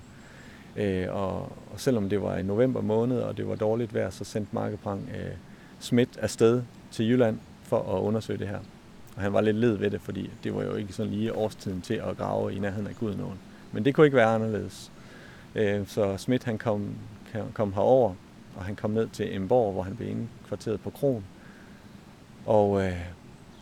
Øh, 0.75 1.07
og, 1.09 1.39
og 1.41 1.79
selvom 1.79 2.09
det 2.09 2.21
var 2.21 2.37
i 2.37 2.43
november 2.43 2.81
måned, 2.81 3.19
og 3.19 3.37
det 3.37 3.47
var 3.47 3.55
dårligt 3.55 3.93
vejr, 3.93 4.09
så 4.09 4.23
sendte 4.23 4.55
Markeprang 4.55 5.09
øh, 5.15 5.31
Schmidt 5.79 6.17
afsted 6.17 6.63
til 6.91 7.09
Jylland 7.09 7.39
for 7.63 7.97
at 7.97 8.01
undersøge 8.01 8.39
det 8.39 8.47
her. 8.47 8.59
Og 9.15 9.21
han 9.21 9.33
var 9.33 9.41
lidt 9.41 9.57
led 9.57 9.75
ved 9.75 9.91
det, 9.91 10.01
fordi 10.01 10.29
det 10.43 10.55
var 10.55 10.63
jo 10.63 10.75
ikke 10.75 10.93
sådan 10.93 11.11
lige 11.11 11.35
årstiden 11.35 11.81
til 11.81 11.93
at 11.93 12.17
grave 12.17 12.53
i 12.53 12.59
nærheden 12.59 12.87
af 12.87 12.95
Gudenåen. 12.95 13.39
Men 13.71 13.85
det 13.85 13.95
kunne 13.95 14.05
ikke 14.05 14.17
være 14.17 14.35
anderledes. 14.35 14.91
Øh, 15.55 15.87
så 15.87 16.17
Schmidt 16.17 16.43
han 16.43 16.57
kom, 16.57 16.95
kom 17.53 17.73
herover, 17.73 18.13
og 18.55 18.63
han 18.63 18.75
kom 18.75 18.91
ned 18.91 19.07
til 19.13 19.35
Emborg, 19.35 19.73
hvor 19.73 19.83
han 19.83 19.95
blev 19.95 20.09
indkvarteret 20.09 20.81
på 20.81 20.89
Kron. 20.89 21.23
Og 22.45 22.85
øh, 22.85 22.99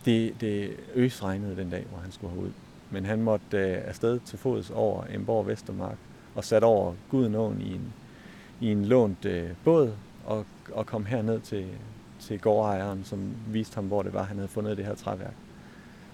det, 0.04 0.40
det 0.40 0.70
øsregnede 0.94 1.56
den 1.56 1.70
dag, 1.70 1.86
hvor 1.90 1.98
han 1.98 2.12
skulle 2.12 2.34
herud. 2.34 2.50
Men 2.90 3.06
han 3.06 3.22
måtte 3.22 3.58
øh, 3.58 3.88
afsted 3.88 4.20
til 4.20 4.38
fods 4.38 4.70
over 4.70 5.04
Emborg 5.14 5.46
Vestermark 5.46 5.96
og 6.34 6.44
sat 6.44 6.64
over 6.64 6.94
Gudenåen 7.10 7.60
i 7.60 7.74
en, 7.74 7.92
i 8.60 8.72
en 8.72 8.84
lånt 8.84 9.24
øh, 9.24 9.50
båd 9.64 9.92
og, 10.26 10.46
og 10.72 10.86
kom 10.86 11.06
herned 11.06 11.40
til, 11.40 11.66
til 12.20 12.40
gårdejeren, 12.40 13.04
som 13.04 13.34
viste 13.48 13.74
ham, 13.74 13.84
hvor 13.84 14.02
det 14.02 14.12
var, 14.14 14.22
han 14.22 14.36
havde 14.36 14.48
fundet 14.48 14.76
det 14.76 14.84
her 14.84 14.94
træværk. 14.94 15.34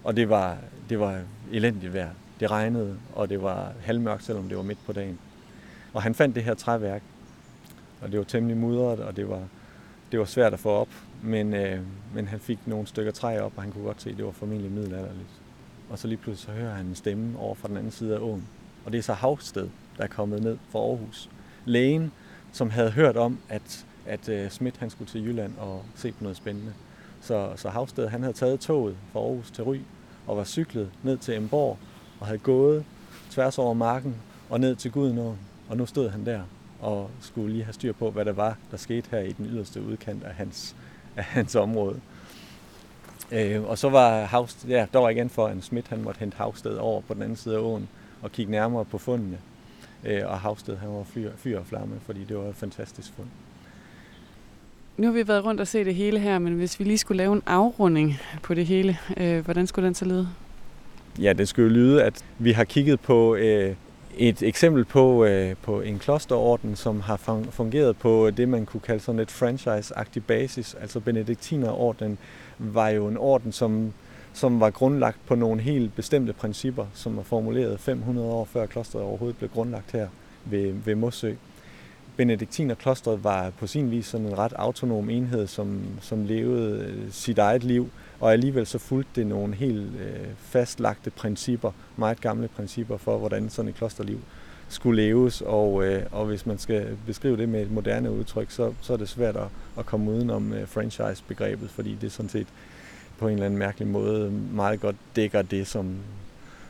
Og 0.04 0.16
det 0.16 0.28
var, 0.28 0.58
det 0.88 1.00
var 1.00 1.20
elendigt 1.52 1.94
vejr. 1.94 2.10
Det 2.40 2.50
regnede, 2.50 2.96
og 3.14 3.28
det 3.28 3.42
var 3.42 3.72
halvmørkt, 3.80 4.24
selvom 4.24 4.48
det 4.48 4.56
var 4.56 4.62
midt 4.62 4.78
på 4.86 4.92
dagen. 4.92 5.18
Og 5.92 6.02
han 6.02 6.14
fandt 6.14 6.34
det 6.34 6.44
her 6.44 6.54
træværk, 6.54 7.02
og 8.00 8.12
det 8.12 8.18
var 8.18 8.24
temmelig 8.24 8.56
mudret, 8.56 9.00
og 9.00 9.16
det 9.16 9.28
var, 9.28 9.42
det 10.12 10.18
var 10.18 10.24
svært 10.24 10.52
at 10.52 10.60
få 10.60 10.70
op. 10.70 10.88
Men, 11.22 11.54
øh, 11.54 11.80
men 12.14 12.28
han 12.28 12.40
fik 12.40 12.58
nogle 12.66 12.86
stykker 12.86 13.12
træ 13.12 13.40
op, 13.40 13.52
og 13.56 13.62
han 13.62 13.72
kunne 13.72 13.84
godt 13.84 14.02
se, 14.02 14.10
at 14.10 14.16
det 14.16 14.24
var 14.24 14.30
formentlig 14.30 14.72
middelalderligt. 14.72 15.40
Og 15.90 15.98
så 15.98 16.08
lige 16.08 16.18
pludselig 16.18 16.54
så 16.54 16.60
hører 16.60 16.74
han 16.74 16.86
en 16.86 16.94
stemme 16.94 17.38
over 17.38 17.54
fra 17.54 17.68
den 17.68 17.76
anden 17.76 17.92
side 17.92 18.14
af 18.14 18.18
åen. 18.18 18.46
Og 18.84 18.92
det 18.92 18.98
er 18.98 19.02
så 19.02 19.12
Havsted, 19.12 19.68
der 19.96 20.02
er 20.04 20.08
kommet 20.08 20.42
ned 20.42 20.58
fra 20.70 20.78
Aarhus. 20.78 21.30
Lægen, 21.64 22.12
som 22.52 22.70
havde 22.70 22.90
hørt 22.90 23.16
om, 23.16 23.38
at, 23.48 23.86
at 24.06 24.28
uh, 24.28 24.50
Schmidt 24.50 24.76
han 24.76 24.90
skulle 24.90 25.10
til 25.10 25.26
Jylland 25.26 25.52
og 25.58 25.84
se 25.94 26.12
på 26.12 26.22
noget 26.24 26.36
spændende. 26.36 26.72
Så, 27.20 27.52
så 27.56 27.68
Havsted 27.68 28.08
han 28.08 28.22
havde 28.22 28.36
taget 28.36 28.60
toget 28.60 28.96
fra 29.12 29.20
Aarhus 29.20 29.50
til 29.50 29.64
Ry 29.64 29.76
og 30.26 30.36
var 30.36 30.44
cyklet 30.44 30.90
ned 31.02 31.18
til 31.18 31.36
Emborg 31.36 31.78
og 32.20 32.26
havde 32.26 32.38
gået 32.38 32.84
tværs 33.30 33.58
over 33.58 33.74
marken 33.74 34.16
og 34.50 34.60
ned 34.60 34.76
til 34.76 34.92
Gudenåen. 34.92 35.38
Og 35.68 35.76
nu 35.76 35.86
stod 35.86 36.08
han 36.08 36.26
der 36.26 36.42
og 36.80 37.10
skulle 37.20 37.52
lige 37.52 37.64
have 37.64 37.72
styr 37.72 37.92
på, 37.92 38.10
hvad 38.10 38.24
der 38.24 38.32
var, 38.32 38.56
der 38.70 38.76
skete 38.76 39.08
her 39.10 39.18
i 39.18 39.32
den 39.32 39.46
yderste 39.46 39.82
udkant 39.82 40.24
af 40.24 40.34
hans, 40.34 40.76
af 41.16 41.24
hans 41.24 41.54
område. 41.54 42.00
Øh, 43.32 43.64
og 43.64 43.78
så 43.78 43.88
var 43.88 44.24
Havsted, 44.24 44.68
ja, 44.68 44.86
der 44.92 44.98
var 44.98 45.08
igen 45.08 45.30
for, 45.30 45.48
en 45.48 45.62
Schmidt 45.62 45.88
han 45.88 46.02
måtte 46.02 46.18
hente 46.18 46.36
Havsted 46.36 46.76
over 46.76 47.00
på 47.00 47.14
den 47.14 47.22
anden 47.22 47.36
side 47.36 47.54
af 47.54 47.58
åen 47.58 47.88
og 48.22 48.32
kigge 48.32 48.52
nærmere 48.52 48.84
på 48.84 48.98
fundene. 48.98 49.38
Øh, 50.04 50.22
og 50.26 50.40
Havsted 50.40 50.76
han 50.76 50.88
var 50.88 51.04
fyr, 51.04 51.30
fyr 51.36 51.58
og 51.58 51.66
flamme, 51.66 51.94
fordi 52.06 52.24
det 52.24 52.36
var 52.36 52.44
et 52.44 52.56
fantastisk 52.56 53.12
fund. 53.16 53.28
Nu 54.96 55.06
har 55.06 55.14
vi 55.14 55.28
været 55.28 55.44
rundt 55.44 55.60
og 55.60 55.66
se 55.66 55.84
det 55.84 55.94
hele 55.94 56.18
her, 56.18 56.38
men 56.38 56.52
hvis 56.52 56.80
vi 56.80 56.84
lige 56.84 56.98
skulle 56.98 57.18
lave 57.18 57.32
en 57.32 57.42
afrunding 57.46 58.18
på 58.42 58.54
det 58.54 58.66
hele, 58.66 58.98
øh, 59.16 59.44
hvordan 59.44 59.66
skulle 59.66 59.86
den 59.86 59.94
så 59.94 60.04
lyde? 60.04 60.28
Ja, 61.20 61.32
det 61.32 61.48
skulle 61.48 61.68
jo 61.68 61.74
lyde, 61.74 62.02
at 62.02 62.24
vi 62.38 62.52
har 62.52 62.64
kigget 62.64 63.00
på 63.00 63.34
øh, 63.34 63.74
et 64.18 64.42
eksempel 64.42 64.84
på, 64.84 65.24
øh, 65.24 65.56
på 65.62 65.80
en 65.80 65.98
klosterorden, 65.98 66.76
som 66.76 67.00
har 67.00 67.16
fungeret 67.50 67.96
på 67.96 68.30
det, 68.30 68.48
man 68.48 68.66
kunne 68.66 68.80
kalde 68.80 69.00
sådan 69.00 69.18
et 69.20 69.30
franchise-agtig 69.30 70.20
basis. 70.26 70.74
Altså 70.80 71.00
Benediktinerordenen 71.00 72.18
var 72.58 72.88
jo 72.88 73.08
en 73.08 73.16
orden, 73.16 73.52
som, 73.52 73.92
som 74.32 74.60
var 74.60 74.70
grundlagt 74.70 75.18
på 75.26 75.34
nogle 75.34 75.60
helt 75.60 75.94
bestemte 75.94 76.32
principper, 76.32 76.86
som 76.94 77.16
var 77.16 77.22
formuleret 77.22 77.80
500 77.80 78.28
år 78.28 78.44
før 78.44 78.66
klosteret 78.66 79.04
overhovedet 79.04 79.36
blev 79.36 79.50
grundlagt 79.50 79.92
her 79.92 80.08
ved, 80.44 80.72
ved 80.72 80.94
Mossø. 80.94 81.34
Benediktinerklostret 82.16 83.24
var 83.24 83.50
på 83.50 83.66
sin 83.66 83.90
vis 83.90 84.06
sådan 84.06 84.26
en 84.26 84.38
ret 84.38 84.52
autonom 84.52 85.10
enhed, 85.10 85.46
som, 85.46 85.80
som 86.00 86.24
levede 86.24 86.84
øh, 86.84 87.12
sit 87.12 87.38
eget 87.38 87.64
liv, 87.64 87.90
og 88.20 88.32
alligevel 88.32 88.66
så 88.66 88.78
fulgte 88.78 89.20
det 89.20 89.26
nogle 89.26 89.54
helt 89.54 90.00
øh, 90.00 90.26
fastlagte 90.38 91.10
principper, 91.10 91.72
meget 91.96 92.20
gamle 92.20 92.48
principper 92.48 92.96
for, 92.96 93.18
hvordan 93.18 93.50
sådan 93.50 93.68
et 93.68 93.74
klosterliv 93.74 94.20
skulle 94.68 95.02
leves, 95.02 95.42
og, 95.46 95.84
øh, 95.84 96.02
og 96.12 96.26
hvis 96.26 96.46
man 96.46 96.58
skal 96.58 96.96
beskrive 97.06 97.36
det 97.36 97.48
med 97.48 97.62
et 97.62 97.70
moderne 97.70 98.10
udtryk, 98.10 98.50
så, 98.50 98.72
så 98.80 98.92
er 98.92 98.96
det 98.96 99.08
svært 99.08 99.36
at, 99.36 99.48
at 99.78 99.86
komme 99.86 100.10
udenom 100.10 100.52
øh, 100.52 100.68
franchise-begrebet, 100.68 101.70
fordi 101.70 101.94
det 102.00 102.06
er 102.06 102.10
sådan 102.10 102.28
set 102.28 102.46
på 103.20 103.28
en 103.28 103.32
eller 103.32 103.46
anden 103.46 103.58
mærkelig 103.58 103.88
måde 103.88 104.30
meget 104.30 104.80
godt 104.80 104.96
dækker 105.16 105.42
det, 105.42 105.66
som, 105.66 105.96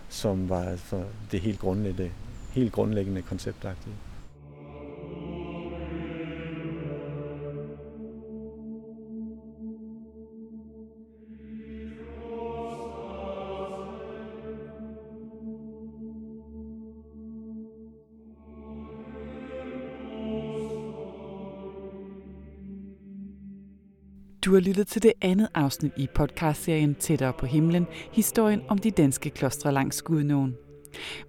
som 0.09 0.49
var 0.49 0.65
altså 0.65 1.03
det 1.33 1.41
helt 1.41 1.59
grundlæggende, 1.59 2.11
helt 2.51 2.73
grundlæggende 2.73 3.23
konceptagtige. 3.23 3.95
Du 24.45 24.53
har 24.53 24.61
lyttet 24.61 24.87
til 24.87 25.03
det 25.03 25.13
andet 25.23 25.49
afsnit 25.55 25.93
i 25.97 26.07
podcastserien 26.15 26.95
Tættere 26.95 27.33
på 27.33 27.47
himlen, 27.47 27.87
historien 28.13 28.61
om 28.69 28.79
de 28.79 28.91
danske 28.91 29.31
klostre 29.31 29.73
langs 29.73 30.03
Gudnåen. 30.03 30.57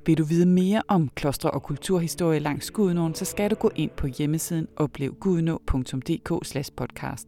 Vil 0.06 0.18
du 0.18 0.24
vide 0.24 0.46
mere 0.46 0.82
om 0.88 1.10
klostre 1.16 1.52
og 1.52 1.64
kulturhistorie 1.64 2.40
langs 2.40 2.72
Gudnåen, 2.72 3.16
så 3.16 3.26
skal 3.26 3.50
du 3.50 3.56
gå 3.56 3.72
ind 3.76 3.92
på 3.98 4.08
hjemmesiden 4.08 4.68
oplevgudnå.dk 4.76 6.72
podcast. 6.76 7.28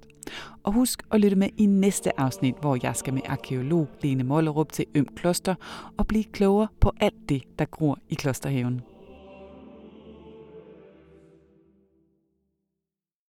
Og 0.63 0.73
husk 0.73 1.03
at 1.11 1.21
lytte 1.21 1.35
med 1.35 1.49
i 1.57 1.65
næste 1.65 2.19
afsnit, 2.19 2.55
hvor 2.61 2.77
jeg 2.83 2.95
skal 2.95 3.13
med 3.13 3.21
arkeolog 3.25 3.87
Lene 4.01 4.23
Mollerup 4.23 4.71
til 4.71 4.85
Øm 4.95 5.07
Kloster 5.15 5.55
og 5.97 6.07
blive 6.07 6.23
klogere 6.23 6.67
på 6.79 6.91
alt 6.99 7.29
det, 7.29 7.43
der 7.59 7.65
gror 7.65 7.99
i 8.09 8.15
klosterhaven. 8.15 8.81